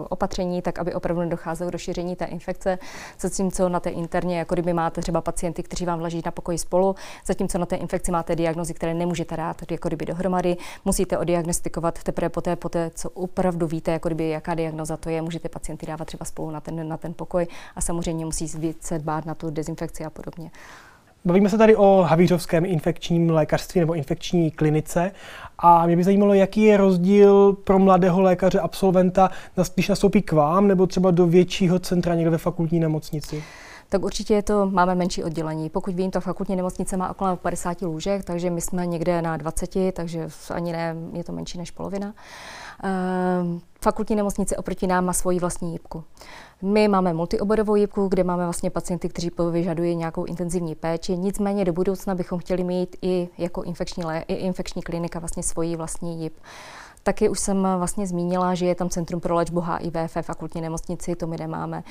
opatření, 0.09 0.63
tak 0.63 0.79
aby 0.79 0.95
opravdu 0.95 1.21
nedocházelo 1.21 1.71
do 1.71 1.79
šíření 1.79 2.17
té 2.17 2.25
infekce. 2.25 2.79
Zatímco 3.21 3.69
na 3.69 3.81
té 3.81 3.91
interně, 3.91 4.39
jako 4.39 4.55
kdyby 4.55 4.73
máte 4.73 5.01
třeba 5.01 5.21
pacienty, 5.21 5.63
kteří 5.63 5.87
vám 5.87 6.01
leží 6.01 6.23
na 6.25 6.31
pokoji 6.31 6.59
spolu, 6.59 6.95
zatímco 7.27 7.59
na 7.59 7.67
té 7.67 7.77
infekci 7.77 8.13
máte 8.13 8.37
diagnozy, 8.37 8.75
které 8.75 8.95
nemůžete 8.95 9.37
dát 9.37 9.63
jako 9.71 9.89
kdyby 9.89 10.07
dohromady, 10.07 10.57
musíte 10.85 11.19
odiagnostikovat 11.19 12.03
teprve 12.03 12.29
poté, 12.29 12.57
poté, 12.57 12.91
co 12.95 13.11
opravdu 13.11 13.67
víte, 13.67 13.93
jako 13.93 14.09
kdyby 14.09 14.29
jaká 14.29 14.55
diagnoza 14.55 14.97
to 14.97 15.11
je, 15.11 15.23
můžete 15.23 15.49
pacienty 15.49 15.87
dávat 15.87 16.05
třeba 16.05 16.25
spolu 16.25 16.51
na 16.51 16.61
ten, 16.61 16.89
na 16.89 16.97
ten 16.97 17.15
pokoj 17.15 17.47
a 17.77 17.81
samozřejmě 17.81 18.25
musí 18.25 18.47
více 18.59 18.99
dbát 18.99 19.27
na 19.27 19.35
tu 19.35 19.51
dezinfekci 19.51 20.05
a 20.05 20.11
podobně. 20.11 20.51
Bavíme 21.25 21.51
se 21.51 21.59
tady 21.59 21.77
o 21.77 22.05
havířovském 22.09 22.65
infekčním 22.65 23.31
lékařství 23.31 23.81
nebo 23.81 23.95
infekční 23.95 24.51
klinice 24.51 25.13
a 25.59 25.87
mě 25.87 25.97
by 25.97 26.05
zajímalo, 26.05 26.35
jaký 26.35 26.63
je 26.63 26.77
rozdíl 26.77 27.53
pro 27.53 27.79
mladého 27.79 28.21
lékaře, 28.21 28.61
absolventa, 28.61 29.31
když 29.75 29.89
nastoupí 29.89 30.23
k 30.23 30.33
vám 30.33 30.69
nebo 30.69 30.87
třeba 30.87 31.11
do 31.11 31.27
většího 31.27 31.79
centra 31.79 32.15
někde 32.15 32.31
ve 32.31 32.39
fakultní 32.39 32.81
nemocnici 32.81 33.43
tak 33.93 34.05
určitě 34.05 34.35
je 34.35 34.43
to, 34.43 34.67
máme 34.67 34.95
menší 34.95 35.25
oddělení. 35.25 35.71
Pokud 35.71 35.95
vím, 35.95 36.11
ta 36.11 36.21
fakultní 36.21 36.57
nemocnice 36.57 36.97
má 36.97 37.11
okolo 37.11 37.37
50 37.37 37.83
lůžek, 37.83 38.25
takže 38.25 38.51
my 38.51 38.61
jsme 38.61 38.87
někde 38.87 39.23
na 39.23 39.37
20, 39.37 39.93
takže 39.93 40.29
ani 40.51 40.73
ne, 40.73 40.97
je 41.13 41.25
to 41.25 41.33
menší 41.33 41.59
než 41.59 41.71
polovina. 41.71 42.15
Ehm, 42.83 43.61
fakultní 43.81 44.17
nemocnice 44.17 44.57
oproti 44.57 44.87
nám 44.87 45.05
má 45.05 45.13
svoji 45.13 45.39
vlastní 45.39 45.73
jípku. 45.73 46.05
My 46.65 46.89
máme 46.89 47.13
multioborovou 47.13 47.75
jípku, 47.75 48.09
kde 48.09 48.25
máme 48.25 48.45
vlastně 48.45 48.71
pacienty, 48.71 49.09
kteří 49.09 49.31
vyžadují 49.51 49.97
nějakou 49.97 50.25
intenzivní 50.25 50.75
péči. 50.75 51.17
Nicméně 51.17 51.65
do 51.65 51.73
budoucna 51.73 52.15
bychom 52.15 52.39
chtěli 52.39 52.65
mít 52.65 52.97
i 53.03 53.29
jako 53.39 53.63
infekční, 53.63 54.05
i 54.29 54.35
infekční 54.35 54.83
klinika 54.83 55.19
vlastně 55.19 55.43
svoji 55.43 55.77
vlastní 55.77 56.23
jíp. 56.23 56.35
Taky 57.03 57.29
už 57.29 57.41
jsem 57.41 57.67
vlastně 57.79 58.07
zmínila, 58.07 58.55
že 58.55 58.67
je 58.67 58.75
tam 58.75 58.89
Centrum 58.89 59.21
pro 59.21 59.35
léčbu 59.35 59.61
HIV 59.61 59.95
ve 60.15 60.23
fakultní 60.23 60.61
nemocnici, 60.61 61.15
to 61.17 61.27
my 61.27 61.37
nemáme. 61.37 61.83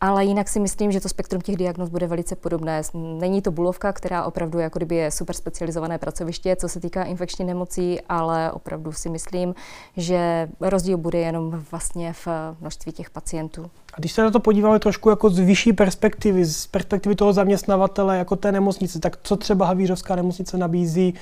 Ale 0.00 0.24
jinak 0.24 0.48
si 0.48 0.60
myslím, 0.60 0.92
že 0.92 1.00
to 1.00 1.08
spektrum 1.08 1.42
těch 1.42 1.56
diagnóz 1.56 1.88
bude 1.88 2.06
velice 2.06 2.36
podobné. 2.36 2.82
Není 2.94 3.42
to 3.42 3.50
bulovka, 3.50 3.92
která 3.92 4.24
opravdu 4.24 4.58
jako 4.58 4.78
kdyby 4.78 4.96
je 4.96 5.10
super 5.10 5.36
specializované 5.36 5.98
pracoviště, 5.98 6.56
co 6.56 6.68
se 6.68 6.80
týká 6.80 7.02
infekční 7.02 7.44
nemocí, 7.44 8.00
ale 8.08 8.52
opravdu 8.52 8.92
si 8.92 9.08
myslím, 9.08 9.54
že 9.96 10.48
rozdíl 10.60 10.98
bude 10.98 11.18
jenom 11.18 11.64
vlastně 11.70 12.12
v 12.12 12.28
množství 12.60 12.92
těch 12.92 13.10
pacientů. 13.10 13.70
A 13.94 13.98
když 13.98 14.12
se 14.12 14.22
na 14.22 14.30
to 14.30 14.40
podíváme 14.40 14.78
trošku 14.78 15.10
jako 15.10 15.30
z 15.30 15.38
vyšší 15.38 15.72
perspektivy, 15.72 16.44
z 16.44 16.66
perspektivy 16.66 17.14
toho 17.14 17.32
zaměstnavatele 17.32 18.18
jako 18.18 18.36
té 18.36 18.52
nemocnice, 18.52 19.00
tak 19.00 19.18
co 19.22 19.36
třeba 19.36 19.66
Havířovská 19.66 20.16
nemocnice 20.16 20.58
nabízí 20.58 21.14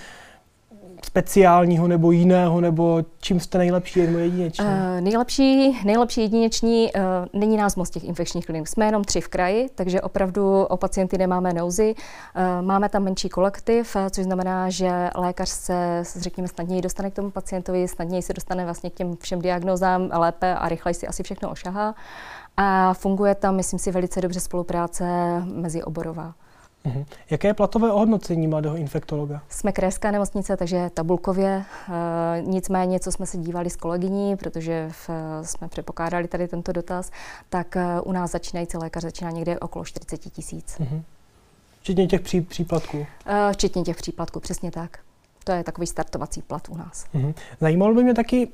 speciálního 1.04 1.88
nebo 1.88 2.10
jiného, 2.10 2.60
nebo 2.60 3.04
čím 3.20 3.40
jste 3.40 3.58
nejlepší 3.58 4.00
nebo 4.00 4.18
jedinečný? 4.18 4.64
Uh, 4.64 5.00
nejlepší, 5.00 5.80
nejlepší 5.84 6.20
jedinečný 6.20 6.90
uh, 6.92 7.00
není 7.40 7.56
nás 7.56 7.76
moc 7.76 7.90
těch 7.90 8.04
infekčních 8.04 8.46
klinik. 8.46 8.68
Jsme 8.68 8.86
jenom 8.86 9.04
tři 9.04 9.20
v 9.20 9.28
kraji, 9.28 9.68
takže 9.74 10.00
opravdu 10.00 10.62
o 10.62 10.76
pacienty 10.76 11.18
nemáme 11.18 11.52
nouzy. 11.52 11.94
Uh, 11.94 12.66
máme 12.66 12.88
tam 12.88 13.02
menší 13.02 13.28
kolektiv, 13.28 13.96
což 14.10 14.24
znamená, 14.24 14.70
že 14.70 15.10
lékař 15.14 15.48
se, 15.48 16.02
řekněme, 16.18 16.48
snadněji 16.48 16.82
dostane 16.82 17.10
k 17.10 17.14
tomu 17.14 17.30
pacientovi, 17.30 17.88
snadněji 17.88 18.22
se 18.22 18.32
dostane 18.32 18.64
vlastně 18.64 18.90
k 18.90 18.94
těm 18.94 19.16
všem 19.16 19.40
diagnózám 19.40 20.10
lépe 20.12 20.54
a 20.54 20.68
rychleji 20.68 20.94
si 20.94 21.06
asi 21.06 21.22
všechno 21.22 21.50
ošahá. 21.50 21.94
A 22.56 22.94
funguje 22.94 23.34
tam, 23.34 23.56
myslím 23.56 23.78
si, 23.78 23.90
velice 23.90 24.20
dobře 24.20 24.40
spolupráce 24.40 25.04
mezi 25.54 25.82
Mhm. 26.84 27.04
Jaké 27.30 27.48
je 27.48 27.54
platové 27.54 27.92
ohodnocení 27.92 28.46
mladého 28.46 28.76
infektologa? 28.76 29.42
Jsme 29.48 29.72
krajská 29.72 30.10
nemocnice, 30.10 30.56
takže 30.56 30.90
tabulkově. 30.94 31.48
E, 31.48 32.42
nicméně, 32.42 33.00
co 33.00 33.12
jsme 33.12 33.26
se 33.26 33.36
dívali 33.38 33.70
s 33.70 33.76
kolegyní, 33.76 34.36
protože 34.36 34.88
v, 34.90 35.10
jsme 35.42 35.68
předpokládali 35.68 36.28
tady 36.28 36.48
tento 36.48 36.72
dotaz, 36.72 37.10
tak 37.48 37.76
e, 37.76 38.00
u 38.00 38.12
nás 38.12 38.30
začínající 38.30 38.76
lékař 38.76 39.02
začíná 39.02 39.30
někde 39.30 39.58
okolo 39.58 39.84
40 39.84 40.18
tisíc. 40.18 40.76
Mm-hmm. 40.80 41.02
Včetně 41.80 42.06
těch 42.06 42.20
pří, 42.20 42.40
příplatků? 42.40 43.06
E, 43.26 43.52
včetně 43.52 43.82
těch 43.82 43.96
příplatků, 43.96 44.40
přesně 44.40 44.70
tak. 44.70 44.98
To 45.44 45.52
je 45.52 45.64
takový 45.64 45.86
startovací 45.86 46.42
plat 46.42 46.68
u 46.68 46.76
nás. 46.76 47.06
Mm-hmm. 47.14 47.34
Zajímalo 47.60 47.94
by 47.94 48.04
mě 48.04 48.14
taky, 48.14 48.48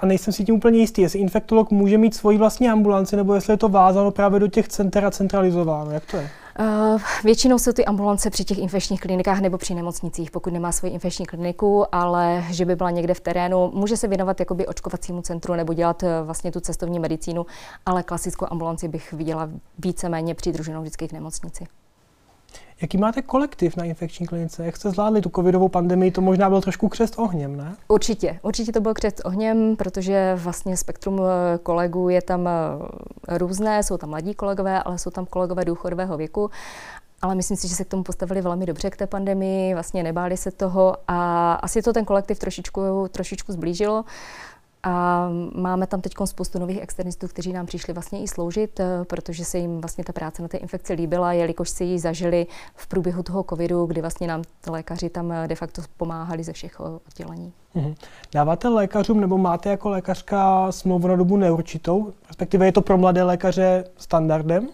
a 0.00 0.06
nejsem 0.06 0.32
si 0.32 0.44
tím 0.44 0.54
úplně 0.54 0.78
jistý, 0.78 1.02
jestli 1.02 1.18
infektolog 1.18 1.70
může 1.70 1.98
mít 1.98 2.14
svoji 2.14 2.38
vlastní 2.38 2.68
ambulanci, 2.68 3.16
nebo 3.16 3.34
jestli 3.34 3.52
je 3.52 3.56
to 3.56 3.68
vázáno 3.68 4.10
právě 4.10 4.40
do 4.40 4.48
těch 4.48 4.68
center 4.68 5.04
a 5.04 5.10
centralizováno. 5.10 5.90
Jak 5.90 6.06
to 6.06 6.16
je? 6.16 6.30
Uh, 6.58 7.00
většinou 7.24 7.58
jsou 7.58 7.72
ty 7.72 7.84
ambulance 7.84 8.30
při 8.30 8.44
těch 8.44 8.58
infekčních 8.58 9.00
klinikách 9.00 9.40
nebo 9.40 9.58
při 9.58 9.74
nemocnicích, 9.74 10.30
pokud 10.30 10.52
nemá 10.52 10.72
svoji 10.72 10.92
infekční 10.94 11.26
kliniku, 11.26 11.94
ale 11.94 12.44
že 12.50 12.64
by 12.64 12.76
byla 12.76 12.90
někde 12.90 13.14
v 13.14 13.20
terénu, 13.20 13.70
může 13.74 13.96
se 13.96 14.08
věnovat 14.08 14.40
jakoby 14.40 14.66
očkovacímu 14.66 15.22
centru 15.22 15.54
nebo 15.54 15.74
dělat 15.74 16.02
uh, 16.02 16.08
vlastně 16.24 16.52
tu 16.52 16.60
cestovní 16.60 16.98
medicínu, 16.98 17.46
ale 17.86 18.02
klasickou 18.02 18.46
ambulanci 18.50 18.88
bych 18.88 19.12
viděla 19.12 19.48
víceméně 19.78 20.34
přidruženou 20.34 20.80
vždycky 20.80 21.08
k 21.08 21.12
nemocnici. 21.12 21.66
Jaký 22.82 22.98
máte 22.98 23.22
kolektiv 23.22 23.76
na 23.76 23.84
infekční 23.84 24.26
klinice? 24.26 24.66
Jak 24.66 24.76
jste 24.76 24.90
zvládli 24.90 25.20
tu 25.20 25.30
covidovou 25.36 25.68
pandemii? 25.68 26.10
To 26.10 26.20
možná 26.20 26.50
byl 26.50 26.60
trošku 26.60 26.88
křest 26.88 27.14
ohněm, 27.18 27.56
ne? 27.56 27.74
Určitě, 27.88 28.38
určitě 28.42 28.72
to 28.72 28.80
byl 28.80 28.94
křest 28.94 29.20
ohněm, 29.24 29.76
protože 29.76 30.34
vlastně 30.36 30.76
spektrum 30.76 31.20
eh, 31.20 31.58
kolegů 31.58 32.08
je 32.08 32.22
tam 32.22 32.48
eh, 32.48 33.38
různé, 33.38 33.82
jsou 33.82 33.96
tam 33.96 34.10
mladí 34.10 34.34
kolegové, 34.34 34.82
ale 34.82 34.98
jsou 34.98 35.10
tam 35.10 35.26
kolegové 35.26 35.64
důchodového 35.64 36.16
věku 36.16 36.50
ale 37.22 37.34
myslím 37.34 37.56
si, 37.56 37.68
že 37.68 37.74
se 37.74 37.84
k 37.84 37.88
tomu 37.88 38.02
postavili 38.02 38.40
velmi 38.40 38.66
dobře 38.66 38.90
k 38.90 38.96
té 38.96 39.06
pandemii, 39.06 39.74
vlastně 39.74 40.02
nebáli 40.02 40.36
se 40.36 40.50
toho 40.50 40.96
a 41.08 41.52
asi 41.54 41.82
to 41.82 41.92
ten 41.92 42.04
kolektiv 42.04 42.38
trošičku, 42.38 43.08
trošičku 43.10 43.52
zblížilo. 43.52 44.04
A 44.84 45.28
máme 45.54 45.86
tam 45.86 46.00
teď 46.00 46.12
spoustu 46.24 46.58
nových 46.58 46.82
externistů, 46.82 47.28
kteří 47.28 47.52
nám 47.52 47.66
přišli 47.66 47.92
vlastně 47.92 48.22
i 48.22 48.28
sloužit, 48.28 48.80
eh, 48.80 49.04
protože 49.04 49.44
se 49.44 49.58
jim 49.58 49.80
vlastně 49.80 50.04
ta 50.04 50.12
práce 50.12 50.42
na 50.42 50.48
té 50.48 50.56
infekci 50.56 50.92
líbila, 50.92 51.32
jelikož 51.32 51.70
si 51.70 51.84
ji 51.84 51.98
zažili 51.98 52.46
v 52.74 52.86
průběhu 52.86 53.22
toho 53.22 53.44
covidu, 53.50 53.86
kdy 53.86 54.00
vlastně 54.00 54.26
nám 54.26 54.42
lékaři 54.66 55.08
tam 55.08 55.32
eh, 55.32 55.48
de 55.48 55.54
facto 55.54 55.82
pomáhali 55.96 56.44
ze 56.44 56.52
všech 56.52 56.76
eh, 56.80 56.98
oddělení. 57.08 57.52
Mm-hmm. 57.76 57.94
Dáváte 58.32 58.68
lékařům 58.68 59.20
nebo 59.20 59.38
máte 59.38 59.70
jako 59.70 59.90
lékařka 59.90 60.72
smlouvu 60.72 61.08
na 61.08 61.16
dobu 61.16 61.36
neurčitou? 61.36 62.12
Respektive 62.28 62.66
je 62.66 62.72
to 62.72 62.82
pro 62.82 62.98
mladé 62.98 63.22
lékaře 63.22 63.84
standardem? 63.96 64.68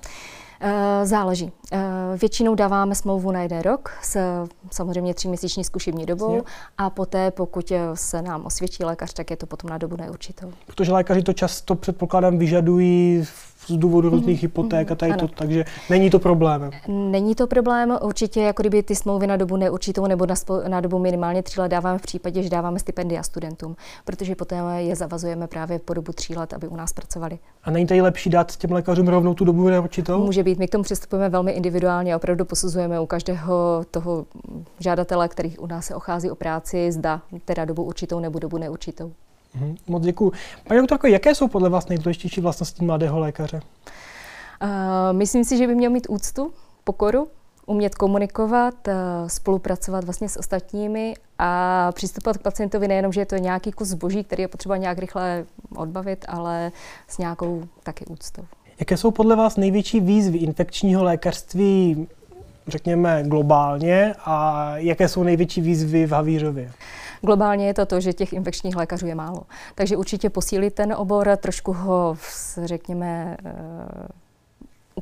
Eh, 0.60 1.06
záleží. 1.06 1.52
Eh, 1.72 1.78
většinou 2.20 2.54
dáváme 2.54 2.94
smlouvu 2.94 3.30
na 3.32 3.42
jeden 3.42 3.60
rok 3.60 3.90
s 4.02 4.18
samozřejmě 4.70 5.14
tříměsíční 5.14 5.64
zkušební 5.64 6.06
dobou 6.06 6.42
a 6.78 6.90
poté, 6.90 7.30
pokud 7.30 7.70
eh, 7.70 7.80
se 7.94 8.22
nám 8.22 8.46
osvědčí 8.46 8.84
lékař, 8.84 9.12
tak 9.12 9.30
je 9.30 9.36
to 9.36 9.46
potom 9.46 9.70
na 9.70 9.78
dobu 9.78 9.96
neurčitou. 9.96 10.52
Protože 10.66 10.92
lékaři 10.92 11.22
to 11.22 11.32
často 11.32 11.74
předpokládám 11.74 12.38
vyžadují 12.38 13.24
z 13.68 13.76
důvodu 13.76 14.10
různých 14.10 14.38
mm-hmm. 14.38 14.42
hypoték 14.42 14.90
a 14.90 14.94
tady 14.94 15.12
to, 15.12 15.28
takže 15.28 15.64
není 15.90 16.10
to 16.10 16.18
problém. 16.18 16.70
Není 16.88 17.34
to 17.34 17.46
problém, 17.46 17.98
určitě 18.02 18.40
jako 18.40 18.62
kdyby 18.62 18.82
ty 18.82 18.94
smlouvy 18.94 19.26
na 19.26 19.36
dobu 19.36 19.56
neurčitou 19.56 20.06
nebo 20.06 20.26
na, 20.26 20.36
spo, 20.36 20.60
na 20.68 20.80
dobu 20.80 20.98
minimálně 20.98 21.42
tří 21.42 21.60
let 21.60 21.68
dáváme 21.68 21.98
v 21.98 22.02
případě, 22.02 22.42
že 22.42 22.50
dáváme 22.50 22.78
stipendia 22.78 23.22
studentům, 23.22 23.76
protože 24.04 24.34
potom 24.34 24.58
je 24.76 24.96
zavazujeme 24.96 25.46
právě 25.46 25.78
po 25.78 25.94
dobu 25.94 26.12
tří 26.12 26.36
let, 26.36 26.52
aby 26.54 26.68
u 26.68 26.76
nás 26.76 26.92
pracovali. 26.92 27.38
A 27.64 27.70
není 27.70 27.86
tady 27.86 28.00
lepší 28.00 28.30
dát 28.30 28.56
těm 28.56 28.72
lékařům 28.72 29.08
rovnou 29.08 29.34
tu 29.34 29.44
dobu 29.44 29.68
neurčitou? 29.68 30.24
Může 30.24 30.42
být, 30.42 30.58
my 30.58 30.68
k 30.68 30.72
tomu 30.72 30.84
přistupujeme 30.84 31.28
velmi 31.28 31.52
individuálně, 31.52 32.16
opravdu 32.16 32.44
posuzujeme 32.44 33.00
u 33.00 33.06
každého 33.06 33.84
toho 33.90 34.26
žádatele, 34.80 35.28
který 35.28 35.58
u 35.58 35.66
nás 35.66 35.86
se 35.86 35.94
ochází 35.94 36.30
o 36.30 36.34
práci, 36.34 36.92
zda 36.92 37.22
teda 37.44 37.64
dobu 37.64 37.82
určitou 37.82 38.20
nebo 38.20 38.38
dobu 38.38 38.58
neurčitou. 38.58 39.12
Mm, 39.54 39.76
moc 39.86 40.02
děkuji. 40.02 40.32
Paní 40.68 40.80
doktorko, 40.80 41.06
jaké 41.06 41.34
jsou 41.34 41.48
podle 41.48 41.68
vás 41.68 41.88
nejdůležitější 41.88 42.40
vlastnosti 42.40 42.84
mladého 42.84 43.18
lékaře? 43.18 43.60
Uh, 44.62 44.68
myslím 45.12 45.44
si, 45.44 45.58
že 45.58 45.66
by 45.66 45.74
měl 45.74 45.90
mít 45.90 46.06
úctu, 46.10 46.52
pokoru, 46.84 47.28
umět 47.66 47.94
komunikovat, 47.94 48.74
uh, 48.88 48.94
spolupracovat 49.26 50.04
vlastně 50.04 50.28
s 50.28 50.36
ostatními 50.36 51.14
a 51.38 51.92
přistupovat 51.92 52.38
k 52.38 52.42
pacientovi 52.42 52.88
nejenom, 52.88 53.12
že 53.12 53.20
je 53.20 53.26
to 53.26 53.36
nějaký 53.36 53.72
kus 53.72 53.88
zboží, 53.88 54.24
který 54.24 54.42
je 54.42 54.48
potřeba 54.48 54.76
nějak 54.76 54.98
rychle 54.98 55.44
odbavit, 55.76 56.24
ale 56.28 56.72
s 57.08 57.18
nějakou 57.18 57.62
taky 57.82 58.06
úctou. 58.06 58.42
Jaké 58.80 58.96
jsou 58.96 59.10
podle 59.10 59.36
vás 59.36 59.56
největší 59.56 60.00
výzvy 60.00 60.38
infekčního 60.38 61.04
lékařství, 61.04 62.08
řekněme, 62.66 63.22
globálně 63.26 64.14
a 64.24 64.72
jaké 64.76 65.08
jsou 65.08 65.22
největší 65.22 65.60
výzvy 65.60 66.06
v 66.06 66.12
Havířově? 66.12 66.72
Globálně 67.20 67.66
je 67.66 67.74
to 67.74 67.86
to, 67.86 68.00
že 68.00 68.12
těch 68.12 68.32
infekčních 68.32 68.76
lékařů 68.76 69.06
je 69.06 69.14
málo. 69.14 69.42
Takže 69.74 69.96
určitě 69.96 70.30
posílit 70.30 70.74
ten 70.74 70.92
obor, 70.92 71.36
trošku 71.36 71.72
ho, 71.72 72.16
řekněme, 72.64 73.36
eh, 73.44 73.52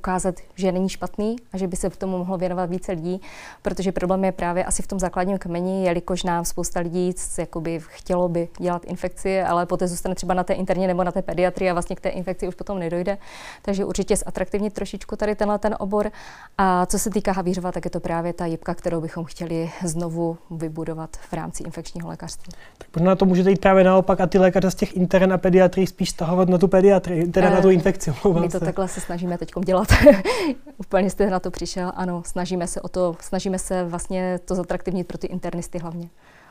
ukázat, 0.06 0.34
že 0.54 0.72
není 0.72 0.88
špatný 0.88 1.36
a 1.52 1.58
že 1.58 1.66
by 1.66 1.76
se 1.76 1.90
v 1.90 1.96
tomu 1.96 2.18
mohlo 2.18 2.38
věnovat 2.38 2.70
více 2.70 2.92
lidí, 2.92 3.20
protože 3.62 3.92
problém 3.92 4.24
je 4.24 4.32
právě 4.32 4.64
asi 4.64 4.82
v 4.82 4.86
tom 4.86 4.98
základním 5.00 5.38
kmeni, 5.38 5.84
jelikož 5.84 6.22
nám 6.22 6.44
spousta 6.44 6.80
lidí 6.80 7.14
jakoby 7.38 7.80
chtělo 7.86 8.28
by 8.28 8.48
dělat 8.58 8.84
infekci, 8.84 9.42
ale 9.42 9.66
poté 9.66 9.88
zůstane 9.88 10.14
třeba 10.14 10.34
na 10.34 10.44
té 10.44 10.52
interně 10.52 10.86
nebo 10.86 11.04
na 11.04 11.12
té 11.12 11.22
pediatrii 11.22 11.70
a 11.70 11.72
vlastně 11.72 11.96
k 11.96 12.00
té 12.00 12.08
infekci 12.08 12.48
už 12.48 12.54
potom 12.54 12.78
nedojde. 12.78 13.18
Takže 13.62 13.84
určitě 13.84 14.16
zatraktivnit 14.16 14.72
trošičku 14.72 15.16
tady 15.16 15.34
tenhle 15.34 15.58
ten 15.58 15.76
obor. 15.78 16.10
A 16.58 16.86
co 16.86 16.98
se 16.98 17.10
týká 17.10 17.32
Havířova, 17.32 17.72
tak 17.72 17.84
je 17.84 17.90
to 17.90 18.00
právě 18.00 18.32
ta 18.32 18.46
jibka, 18.46 18.74
kterou 18.74 19.00
bychom 19.00 19.24
chtěli 19.24 19.70
znovu 19.84 20.38
vybudovat 20.50 21.16
v 21.16 21.32
rámci 21.32 21.62
infekčního 21.62 22.08
lékařství. 22.08 22.52
Tak 22.78 22.88
možná 22.96 23.16
to 23.16 23.24
můžete 23.24 23.50
jít 23.50 23.60
právě 23.60 23.84
naopak 23.84 24.20
a 24.20 24.26
ty 24.26 24.38
lékaře 24.38 24.70
z 24.70 24.74
těch 24.74 24.96
intern 24.96 25.32
a 25.32 25.38
pediatrii 25.38 25.86
spíš 25.86 26.10
stahovat 26.10 26.48
na 26.48 26.58
tu 26.58 26.68
pediatrii, 26.68 27.26
teda 27.26 27.50
na 27.50 27.60
tu 27.60 27.68
eh, 27.68 27.72
infekci. 27.72 28.10
My 28.40 28.48
to 28.48 28.58
se. 28.58 28.64
takhle 28.64 28.88
se 28.88 29.00
snažíme 29.00 29.38
teď 29.38 29.50
dělat. 29.64 29.88
Úplně 30.76 31.10
jste 31.10 31.30
na 31.30 31.40
to 31.40 31.50
přišel. 31.50 31.92
Ano, 31.94 32.22
snažíme 32.26 32.66
se 32.66 32.80
o 32.80 32.88
to, 32.88 33.16
snažíme 33.20 33.58
se 33.58 33.84
vlastně 33.84 34.38
to 34.44 34.54
zatraktivnit 34.54 35.06
pro 35.06 35.18
ty 35.18 35.26
internisty 35.26 35.78
hlavně. 35.78 36.08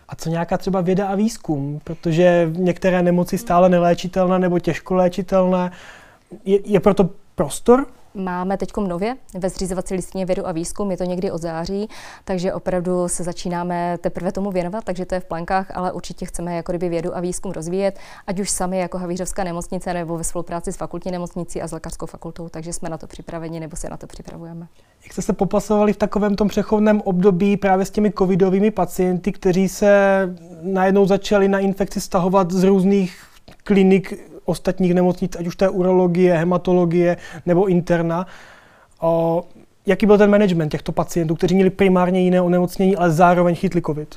A 0.07 0.15
co 0.15 0.29
nějaká 0.29 0.57
třeba 0.57 0.81
věda 0.81 1.07
a 1.07 1.15
výzkum? 1.15 1.81
Protože 1.83 2.49
některé 2.51 3.01
nemoci 3.01 3.37
stále 3.37 3.69
neléčitelné 3.69 4.39
nebo 4.39 4.59
těžko 4.59 4.95
léčitelné. 4.95 5.71
Je, 6.45 6.59
je 6.69 6.79
proto 6.79 7.09
prostor 7.35 7.87
máme 8.15 8.57
teď 8.57 8.69
nově 8.87 9.15
ve 9.33 9.49
zřizovací 9.49 9.93
listině 9.93 10.25
vědu 10.25 10.47
a 10.47 10.51
výzkum, 10.51 10.91
je 10.91 10.97
to 10.97 11.03
někdy 11.03 11.31
od 11.31 11.41
září, 11.41 11.89
takže 12.25 12.53
opravdu 12.53 13.07
se 13.07 13.23
začínáme 13.23 13.97
teprve 13.97 14.31
tomu 14.31 14.51
věnovat, 14.51 14.83
takže 14.83 15.05
to 15.05 15.15
je 15.15 15.19
v 15.19 15.25
plankách, 15.25 15.71
ale 15.77 15.91
určitě 15.91 16.25
chceme 16.25 16.55
jako 16.55 16.71
kdyby 16.71 16.89
vědu 16.89 17.17
a 17.17 17.19
výzkum 17.19 17.51
rozvíjet, 17.51 17.99
ať 18.27 18.39
už 18.39 18.49
sami 18.49 18.79
jako 18.79 18.97
Havířovská 18.97 19.43
nemocnice 19.43 19.93
nebo 19.93 20.17
ve 20.17 20.23
spolupráci 20.23 20.73
s 20.73 20.77
fakultní 20.77 21.11
nemocnicí 21.11 21.61
a 21.61 21.67
s 21.67 21.71
lékařskou 21.71 22.05
fakultou, 22.05 22.49
takže 22.49 22.73
jsme 22.73 22.89
na 22.89 22.97
to 22.97 23.07
připraveni 23.07 23.59
nebo 23.59 23.75
se 23.75 23.89
na 23.89 23.97
to 23.97 24.07
připravujeme. 24.07 24.67
Jak 25.03 25.13
jste 25.13 25.21
se 25.21 25.33
popasovali 25.33 25.93
v 25.93 25.97
takovém 25.97 26.35
tom 26.35 26.47
přechodném 26.47 27.01
období 27.01 27.57
právě 27.57 27.85
s 27.85 27.91
těmi 27.91 28.11
covidovými 28.11 28.71
pacienty, 28.71 29.31
kteří 29.31 29.69
se 29.69 30.19
najednou 30.61 31.05
začali 31.05 31.47
na 31.47 31.59
infekci 31.59 32.01
stahovat 32.01 32.51
z 32.51 32.63
různých 32.63 33.23
klinik 33.63 34.34
ostatních 34.45 34.93
nemocnic, 34.93 35.35
ať 35.35 35.47
už 35.47 35.55
to 35.55 35.65
je 35.65 35.69
urologie, 35.69 36.37
hematologie 36.37 37.17
nebo 37.45 37.65
interna. 37.65 38.27
O, 39.01 39.43
jaký 39.85 40.05
byl 40.05 40.17
ten 40.17 40.29
management 40.29 40.69
těchto 40.69 40.91
pacientů, 40.91 41.35
kteří 41.35 41.55
měli 41.55 41.69
primárně 41.69 42.21
jiné 42.21 42.41
onemocnění, 42.41 42.95
ale 42.95 43.11
zároveň 43.11 43.55
chytli 43.55 43.81
COVID? 43.81 44.15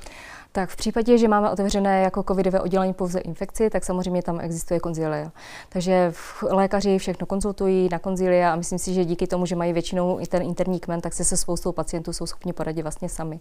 Tak 0.52 0.70
v 0.70 0.76
případě, 0.76 1.18
že 1.18 1.28
máme 1.28 1.50
otevřené 1.50 2.02
jako 2.02 2.22
covidové 2.22 2.60
oddělení 2.60 2.94
pouze 2.94 3.18
infekci, 3.20 3.70
tak 3.70 3.84
samozřejmě 3.84 4.22
tam 4.22 4.40
existuje 4.40 4.80
konzilia. 4.80 5.32
Takže 5.68 6.12
lékaři 6.50 6.98
všechno 6.98 7.26
konzultují 7.26 7.88
na 7.92 7.98
konzilia 7.98 8.52
a 8.52 8.56
myslím 8.56 8.78
si, 8.78 8.94
že 8.94 9.04
díky 9.04 9.26
tomu, 9.26 9.46
že 9.46 9.56
mají 9.56 9.72
většinou 9.72 10.20
i 10.20 10.26
ten 10.26 10.42
interní 10.42 10.80
kmen, 10.80 11.00
tak 11.00 11.12
se 11.12 11.24
se 11.24 11.36
spoustou 11.36 11.72
pacientů 11.72 12.12
jsou 12.12 12.26
schopni 12.26 12.52
poradit 12.52 12.82
vlastně 12.82 13.08
sami. 13.08 13.40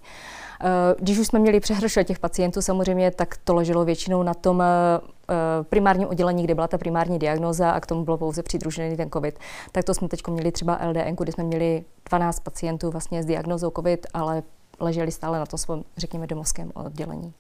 Eh, 0.62 0.68
když 1.00 1.20
už 1.20 1.28
jsme 1.28 1.40
měli 1.40 1.60
přehršel 1.60 2.04
těch 2.04 2.20
pacientů 2.20 2.62
samozřejmě, 2.62 3.12
tak 3.12 3.38
to 3.44 3.56
leželo 3.56 3.86
většinou 3.86 4.24
na 4.24 4.34
tom 4.34 4.64
eh, 4.64 5.34
primárním 5.64 6.08
oddělení, 6.08 6.44
kde 6.44 6.56
byla 6.56 6.68
ta 6.68 6.78
primární 6.78 7.20
diagnóza 7.20 7.72
a 7.72 7.80
k 7.80 7.86
tomu 7.86 8.04
bylo 8.04 8.18
pouze 8.18 8.44
přidružený 8.44 8.98
ten 8.98 9.10
COVID. 9.12 9.40
Tak 9.72 9.84
to 9.84 9.94
jsme 9.94 10.08
teď 10.08 10.28
měli 10.28 10.52
třeba 10.52 10.80
LDN, 10.88 11.16
kde 11.18 11.32
jsme 11.32 11.44
měli 11.44 11.84
12 12.10 12.40
pacientů 12.40 12.92
vlastně 12.92 13.24
s 13.24 13.26
diagnózou 13.26 13.72
COVID, 13.76 14.08
ale 14.14 14.44
leželi 14.80 15.12
stále 15.12 15.40
na 15.40 15.46
tom 15.46 15.58
svém, 15.58 15.84
řekněme, 15.98 16.28
domovském 16.28 16.72
oddělení. 16.74 17.34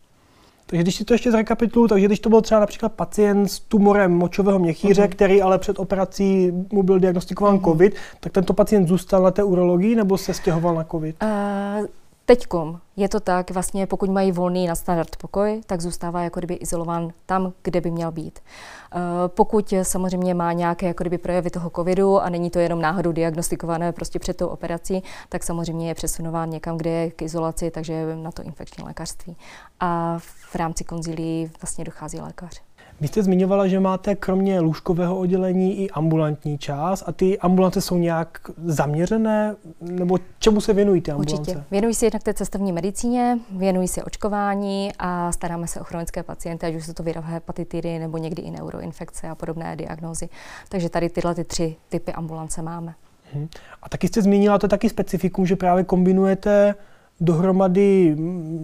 Takže 0.65 0.83
když 0.83 0.95
si 0.95 1.05
to 1.05 1.13
ještě 1.13 1.31
zrekapituluji, 1.31 1.89
takže 1.89 2.05
když 2.05 2.19
to 2.19 2.29
byl 2.29 2.41
třeba 2.41 2.59
například 2.59 2.93
pacient 2.93 3.47
s 3.47 3.59
tumorem 3.59 4.11
močového 4.11 4.59
měchýře, 4.59 5.03
uh-huh. 5.03 5.09
který 5.09 5.41
ale 5.41 5.59
před 5.59 5.79
operací 5.79 6.51
mu 6.71 6.83
byl 6.83 6.99
diagnostikován 6.99 7.57
uh-huh. 7.57 7.71
COVID, 7.71 7.95
tak 8.19 8.31
tento 8.31 8.53
pacient 8.53 8.87
zůstal 8.87 9.23
na 9.23 9.31
té 9.31 9.43
urologii 9.43 9.95
nebo 9.95 10.17
se 10.17 10.33
stěhoval 10.33 10.75
na 10.75 10.83
COVID? 10.83 11.15
Uh, 11.23 11.85
Teďkom 12.27 12.79
je 12.95 13.09
to 13.09 13.19
tak, 13.19 13.51
vlastně 13.51 13.87
pokud 13.87 14.09
mají 14.09 14.31
volný 14.31 14.67
na 14.67 14.75
standard 14.75 15.15
pokoj, 15.15 15.61
tak 15.65 15.81
zůstává 15.81 16.21
jako 16.21 16.39
kdyby 16.39 16.53
izolován 16.53 17.13
tam, 17.25 17.53
kde 17.63 17.81
by 17.81 17.91
měl 17.91 18.11
být. 18.11 18.39
Eh, 18.39 18.97
pokud 19.27 19.73
samozřejmě 19.83 20.33
má 20.33 20.53
nějaké 20.53 20.87
jako 20.87 21.03
kdyby 21.03 21.17
projevy 21.17 21.49
toho 21.49 21.69
covidu 21.69 22.19
a 22.19 22.29
není 22.29 22.49
to 22.49 22.59
jenom 22.59 22.81
náhodou 22.81 23.11
diagnostikované 23.11 23.91
prostě 23.91 24.19
před 24.19 24.37
tou 24.37 24.47
operací, 24.47 25.03
tak 25.29 25.43
samozřejmě 25.43 25.87
je 25.87 25.95
přesunován 25.95 26.49
někam, 26.49 26.77
kde 26.77 26.89
je 26.89 27.11
k 27.11 27.21
izolaci, 27.21 27.71
takže 27.71 28.15
na 28.15 28.31
to 28.31 28.43
infekční 28.43 28.83
lékařství. 28.83 29.37
A 29.79 30.19
v 30.19 30.55
rámci 30.55 30.83
konzilí 30.83 31.51
vlastně 31.61 31.85
dochází 31.85 32.19
lékař. 32.19 32.66
Vy 33.01 33.07
jste 33.07 33.23
zmiňovala, 33.23 33.67
že 33.67 33.79
máte 33.79 34.15
kromě 34.15 34.59
lůžkového 34.59 35.17
oddělení 35.19 35.79
i 35.79 35.89
ambulantní 35.89 36.57
část 36.57 37.03
a 37.07 37.11
ty 37.11 37.39
ambulance 37.39 37.81
jsou 37.81 37.97
nějak 37.97 38.39
zaměřené, 38.65 39.55
nebo 39.81 40.17
čemu 40.39 40.61
se 40.61 40.73
věnují 40.73 41.01
ty 41.01 41.11
ambulance? 41.11 41.41
Určitě. 41.41 41.63
Věnují 41.71 41.93
se 41.93 42.05
jednak 42.05 42.23
té 42.23 42.33
cestovní 42.33 42.71
medicíně, 42.71 43.39
věnují 43.51 43.87
se 43.87 44.03
očkování 44.03 44.91
a 44.99 45.31
staráme 45.31 45.67
se 45.67 45.81
o 45.81 45.83
chronické 45.83 46.23
pacienty, 46.23 46.65
ať 46.65 46.75
už 46.75 46.85
jsou 46.85 46.93
to 46.93 47.03
virové 47.03 47.27
hepatitidy 47.27 47.99
nebo 47.99 48.17
někdy 48.17 48.41
i 48.41 48.51
neuroinfekce 48.51 49.29
a 49.29 49.35
podobné 49.35 49.75
diagnózy. 49.75 50.29
Takže 50.69 50.89
tady 50.89 51.09
tyhle 51.09 51.35
ty 51.35 51.43
tři 51.43 51.75
typy 51.89 52.13
ambulance 52.13 52.61
máme. 52.61 52.93
Hmm. 53.33 53.47
A 53.83 53.89
taky 53.89 54.07
jste 54.07 54.21
zmínila, 54.21 54.57
to 54.57 54.65
je 54.65 54.69
taky 54.69 54.89
specifikum, 54.89 55.45
že 55.45 55.55
právě 55.55 55.83
kombinujete 55.83 56.75
dohromady 57.19 58.15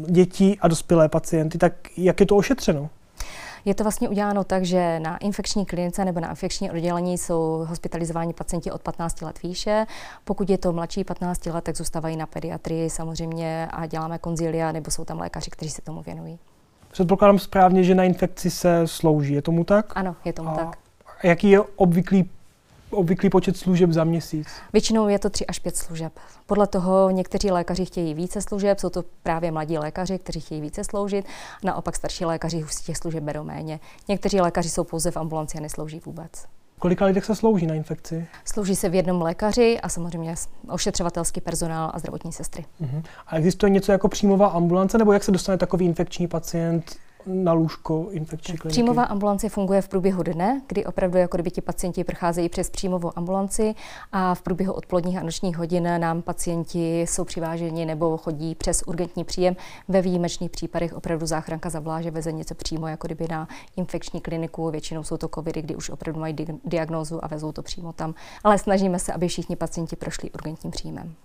dětí 0.08 0.60
a 0.60 0.68
dospělé 0.68 1.10
pacienty. 1.10 1.58
Tak 1.58 1.74
jak 1.98 2.20
je 2.20 2.26
to 2.26 2.36
ošetřeno? 2.36 2.90
Je 3.66 3.76
to 3.76 3.84
vlastně 3.84 4.10
uděláno 4.10 4.44
tak, 4.44 4.66
že 4.66 5.00
na 5.00 5.18
infekční 5.18 5.66
klinice 5.66 6.06
nebo 6.06 6.20
na 6.20 6.30
infekční 6.30 6.72
oddělení 6.72 7.18
jsou 7.18 7.66
hospitalizováni 7.70 8.34
pacienti 8.34 8.72
od 8.72 8.82
15 8.82 9.22
let 9.22 9.44
výše. 9.44 9.86
Pokud 10.24 10.50
je 10.50 10.58
to 10.58 10.74
mladší 10.74 11.04
15 11.04 11.46
let, 11.46 11.64
tak 11.64 11.78
zůstávají 11.78 12.18
na 12.18 12.26
pediatrii 12.26 12.90
samozřejmě 12.90 13.68
a 13.72 13.86
děláme 13.86 14.18
konzilia, 14.18 14.72
nebo 14.72 14.92
jsou 14.92 15.06
tam 15.06 15.20
lékaři, 15.20 15.52
kteří 15.52 15.72
se 15.72 15.82
tomu 15.82 16.02
věnují. 16.02 16.40
Předpokládám 16.92 17.40
správně, 17.40 17.84
že 17.84 17.96
na 17.96 18.04
infekci 18.04 18.50
se 18.50 18.88
slouží. 18.88 19.34
Je 19.34 19.42
tomu 19.42 19.64
tak? 19.64 19.94
Ano, 19.96 20.16
je 20.26 20.34
tomu 20.34 20.50
a 20.50 20.54
tak. 20.54 20.78
Jaký 21.24 21.50
je 21.50 21.62
obvyklý 21.62 22.30
obvyklý 22.94 23.30
počet 23.30 23.58
služeb 23.58 23.92
za 23.92 24.04
měsíc? 24.04 24.48
Většinou 24.74 25.08
je 25.08 25.20
to 25.20 25.30
3 25.30 25.46
až 25.46 25.60
5 25.60 25.78
služeb. 25.78 26.14
Podle 26.46 26.68
toho 26.68 27.10
někteří 27.10 27.52
lékaři 27.52 27.86
chtějí 27.86 28.14
více 28.14 28.42
služeb, 28.42 28.80
jsou 28.80 28.90
to 28.90 29.04
právě 29.24 29.52
mladí 29.52 29.78
lékaři, 29.78 30.20
kteří 30.20 30.40
chtějí 30.40 30.62
více 30.62 30.84
sloužit, 30.84 31.26
naopak 31.64 31.96
starší 31.96 32.26
lékaři 32.26 32.64
už 32.64 32.74
si 32.74 32.84
těch 32.84 32.98
služeb 32.98 33.24
berou 33.24 33.44
méně. 33.44 33.80
Někteří 34.08 34.42
lékaři 34.42 34.70
jsou 34.70 34.84
pouze 34.84 35.12
v 35.12 35.18
ambulanci 35.18 35.58
a 35.58 35.62
neslouží 35.62 36.02
vůbec. 36.06 36.32
Kolika 36.80 37.06
lidech 37.06 37.26
se 37.26 37.36
slouží 37.36 37.68
na 37.68 37.76
infekci? 37.76 38.28
Slouží 38.46 38.76
se 38.76 38.90
v 38.90 38.96
jednom 38.96 39.22
lékaři 39.22 39.80
a 39.80 39.90
samozřejmě 39.90 40.36
ošetřovatelský 40.70 41.42
personál 41.42 41.92
a 41.94 42.00
zdravotní 42.00 42.32
sestry. 42.34 42.66
Uh-huh. 42.82 43.04
A 43.28 43.38
existuje 43.38 43.70
něco 43.70 43.92
jako 43.92 44.08
přímová 44.08 44.48
ambulance, 44.48 44.98
nebo 44.98 45.14
jak 45.14 45.24
se 45.24 45.32
dostane 45.32 45.58
takový 45.58 45.86
infekční 45.86 46.28
pacient 46.28 46.96
na 47.26 47.54
lůžko 47.54 48.08
infekční 48.12 48.58
kliniky? 48.58 48.74
Příjmová 48.74 49.04
ambulance 49.04 49.50
funguje 49.50 49.82
v 49.82 49.88
průběhu 49.88 50.24
dne, 50.24 50.62
kdy 50.68 50.86
opravdu 50.86 51.18
jako 51.18 51.38
kdyby 51.38 51.52
ti 51.52 51.62
pacienti 51.62 52.04
procházejí 52.04 52.50
přes 52.50 52.70
příjmovou 52.70 53.12
ambulanci 53.16 53.76
a 54.12 54.36
v 54.36 54.42
průběhu 54.42 54.74
odpoledních 54.74 55.18
a 55.18 55.24
nočních 55.24 55.58
hodin 55.58 55.90
nám 55.98 56.22
pacienti 56.22 57.02
jsou 57.02 57.24
přiváženi 57.24 57.86
nebo 57.86 58.18
chodí 58.18 58.56
přes 58.56 58.84
urgentní 58.88 59.24
příjem. 59.24 59.56
Ve 59.88 60.02
výjimečných 60.02 60.52
případech 60.52 60.94
opravdu 60.94 61.26
záchranka 61.26 61.70
zavláže 61.70 62.12
veze 62.12 62.32
něco 62.32 62.56
přímo 62.56 62.88
jako 62.88 63.08
kdyby 63.08 63.28
na 63.30 63.48
infekční 63.76 64.22
kliniku. 64.22 64.72
Většinou 64.72 65.04
jsou 65.04 65.18
to 65.18 65.28
covidy, 65.28 65.62
kdy 65.62 65.76
už 65.76 65.90
opravdu 65.90 66.20
mají 66.20 66.36
diagnózu 66.66 67.26
a 67.26 67.28
vezou 67.28 67.52
to 67.52 67.62
přímo 67.64 67.94
tam. 67.94 68.14
Ale 68.44 68.58
snažíme 68.58 69.00
se, 69.00 69.14
aby 69.14 69.28
všichni 69.28 69.56
pacienti 69.56 69.96
prošli 69.96 70.32
urgentním 70.32 70.72
příjmem. 70.72 71.16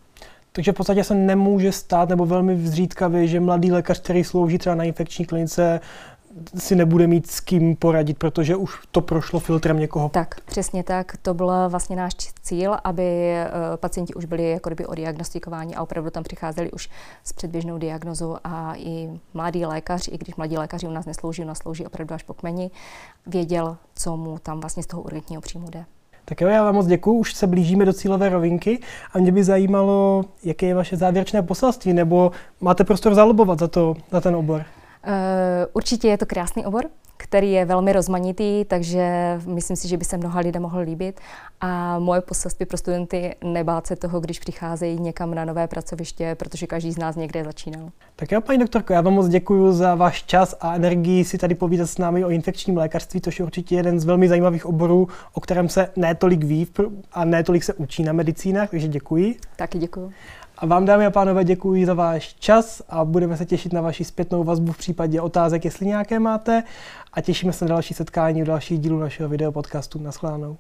Takže 0.53 0.73
v 0.73 0.75
podstatě 0.75 1.05
se 1.05 1.15
nemůže 1.15 1.73
stát, 1.73 2.09
nebo 2.09 2.27
velmi 2.27 2.55
vzřídkavě, 2.55 3.27
že 3.27 3.41
mladý 3.41 3.73
lékař, 3.73 4.01
který 4.01 4.25
slouží 4.25 4.59
třeba 4.59 4.75
na 4.75 4.85
infekční 4.85 5.25
klinice, 5.25 5.81
si 6.59 6.77
nebude 6.77 7.07
mít 7.07 7.31
s 7.31 7.41
kým 7.41 7.77
poradit, 7.77 8.19
protože 8.19 8.57
už 8.57 8.87
to 8.91 9.01
prošlo 9.01 9.41
filtrem 9.41 9.79
někoho. 9.79 10.09
Tak, 10.09 10.41
přesně 10.41 10.85
tak. 10.85 11.17
To 11.17 11.35
byl 11.35 11.69
vlastně 11.69 11.97
náš 11.97 12.15
cíl, 12.43 12.77
aby 12.85 13.03
eh, 13.03 13.51
pacienti 13.77 14.15
už 14.15 14.25
byli 14.25 14.51
jako 14.51 14.69
kdyby 14.69 14.87
odiagnostikováni 14.87 15.75
a 15.75 15.83
opravdu 15.83 16.11
tam 16.11 16.23
přicházeli 16.23 16.71
už 16.71 16.89
s 17.25 17.33
předběžnou 17.33 17.79
diagnozou 17.79 18.37
a 18.45 18.75
i 18.77 19.21
mladý 19.35 19.67
lékař, 19.67 20.09
i 20.09 20.19
když 20.19 20.37
mladí 20.37 20.59
lékaři 20.59 20.87
u 20.87 20.91
nás 20.91 21.07
neslouží, 21.07 21.43
u 21.43 21.47
nás 21.47 21.59
slouží 21.59 21.87
opravdu 21.87 22.15
až 22.15 22.23
po 22.23 22.35
kmeni, 22.35 22.71
věděl, 23.27 23.77
co 23.95 24.17
mu 24.17 24.39
tam 24.39 24.61
vlastně 24.61 24.83
z 24.83 24.87
toho 24.87 25.03
urgentního 25.03 25.43
příjmu 25.43 25.71
jde. 25.71 25.85
Tak 26.29 26.41
jo, 26.41 26.49
já 26.49 26.65
vám 26.65 26.75
moc 26.75 26.87
děkuji, 26.87 27.13
už 27.13 27.35
se 27.35 27.47
blížíme 27.47 27.85
do 27.85 27.93
cílové 27.93 28.29
rovinky 28.29 28.79
a 29.13 29.19
mě 29.19 29.33
by 29.33 29.45
zajímalo, 29.45 30.25
jaké 30.45 30.67
je 30.67 30.75
vaše 30.75 30.97
závěrečné 30.97 31.43
poselství, 31.43 31.93
nebo 31.93 32.31
máte 32.61 32.85
prostor 32.85 33.15
zalobovat 33.15 33.59
za, 33.59 33.69
to, 33.69 33.97
za 34.11 34.21
ten 34.21 34.37
obor? 34.37 34.65
Uh, 35.07 35.13
určitě 35.73 36.09
je 36.09 36.19
to 36.19 36.27
krásný 36.27 36.67
obor, 36.67 36.85
který 37.17 37.53
je 37.53 37.65
velmi 37.65 37.93
rozmanitý, 37.93 38.65
takže 38.65 39.39
myslím 39.47 39.77
si, 39.77 39.89
že 39.89 39.97
by 39.97 40.05
se 40.05 40.17
mnoha 40.17 40.41
lidem 40.41 40.63
mohl 40.63 40.79
líbit. 40.79 41.21
A 41.61 41.99
moje 41.99 42.21
poselství 42.21 42.67
pro 42.67 42.77
studenty 42.77 43.35
nebát 43.45 43.87
se 43.87 43.97
toho, 43.97 44.21
když 44.21 44.39
přicházejí 44.39 45.01
někam 45.01 45.35
na 45.35 45.45
nové 45.45 45.67
pracoviště, 45.67 46.35
protože 46.35 46.67
každý 46.67 46.93
z 46.93 46.99
nás 46.99 47.17
někde 47.17 47.45
začínal. 47.45 47.91
Tak 48.17 48.33
jo, 48.33 48.41
paní 48.41 48.59
doktorko, 48.59 48.93
já 48.93 49.01
vám 49.01 49.15
moc 49.15 49.29
děkuji 49.29 49.73
za 49.73 49.95
váš 49.95 50.23
čas 50.23 50.55
a 50.61 50.75
energii 50.75 51.25
si 51.25 51.39
tady 51.39 51.55
povídat 51.55 51.91
s 51.91 51.99
námi 51.99 52.25
o 52.25 52.31
infekčním 52.31 52.77
lékařství, 52.77 53.21
což 53.21 53.39
je 53.39 53.45
určitě 53.45 53.75
jeden 53.75 54.01
z 54.01 54.05
velmi 54.05 54.29
zajímavých 54.29 54.67
oborů, 54.67 55.09
o 55.33 55.41
kterém 55.41 55.69
se 55.69 55.91
netolik 55.97 56.45
ví 56.45 56.67
a 57.13 57.25
netolik 57.25 57.65
se 57.65 57.75
učí 57.75 58.03
na 58.03 58.13
medicínách, 58.13 58.71
takže 58.71 58.89
děkuji. 58.89 59.37
Taky 59.57 59.79
děkuji. 59.79 60.13
A 60.61 60.67
vám, 60.67 60.85
dámy 60.85 61.07
a 61.07 61.11
pánové, 61.11 61.45
děkuji 61.45 61.87
za 61.87 61.95
váš 61.95 62.35
čas 62.35 62.83
a 62.89 63.05
budeme 63.05 63.37
se 63.37 63.47
těšit 63.47 63.73
na 63.73 63.81
vaši 63.81 64.05
zpětnou 64.05 64.45
vazbu 64.45 64.73
v 64.73 64.79
případě 64.79 65.21
otázek, 65.21 65.65
jestli 65.65 65.87
nějaké 65.87 66.19
máte. 66.19 66.63
A 67.13 67.21
těšíme 67.21 67.53
se 67.53 67.65
na 67.65 67.69
další 67.69 67.95
setkání 67.95 68.43
v 68.43 68.47
dalších 68.47 68.79
dílů 68.79 68.99
našeho 68.99 69.29
videopodcastu. 69.29 69.99
Naschledanou. 69.99 70.57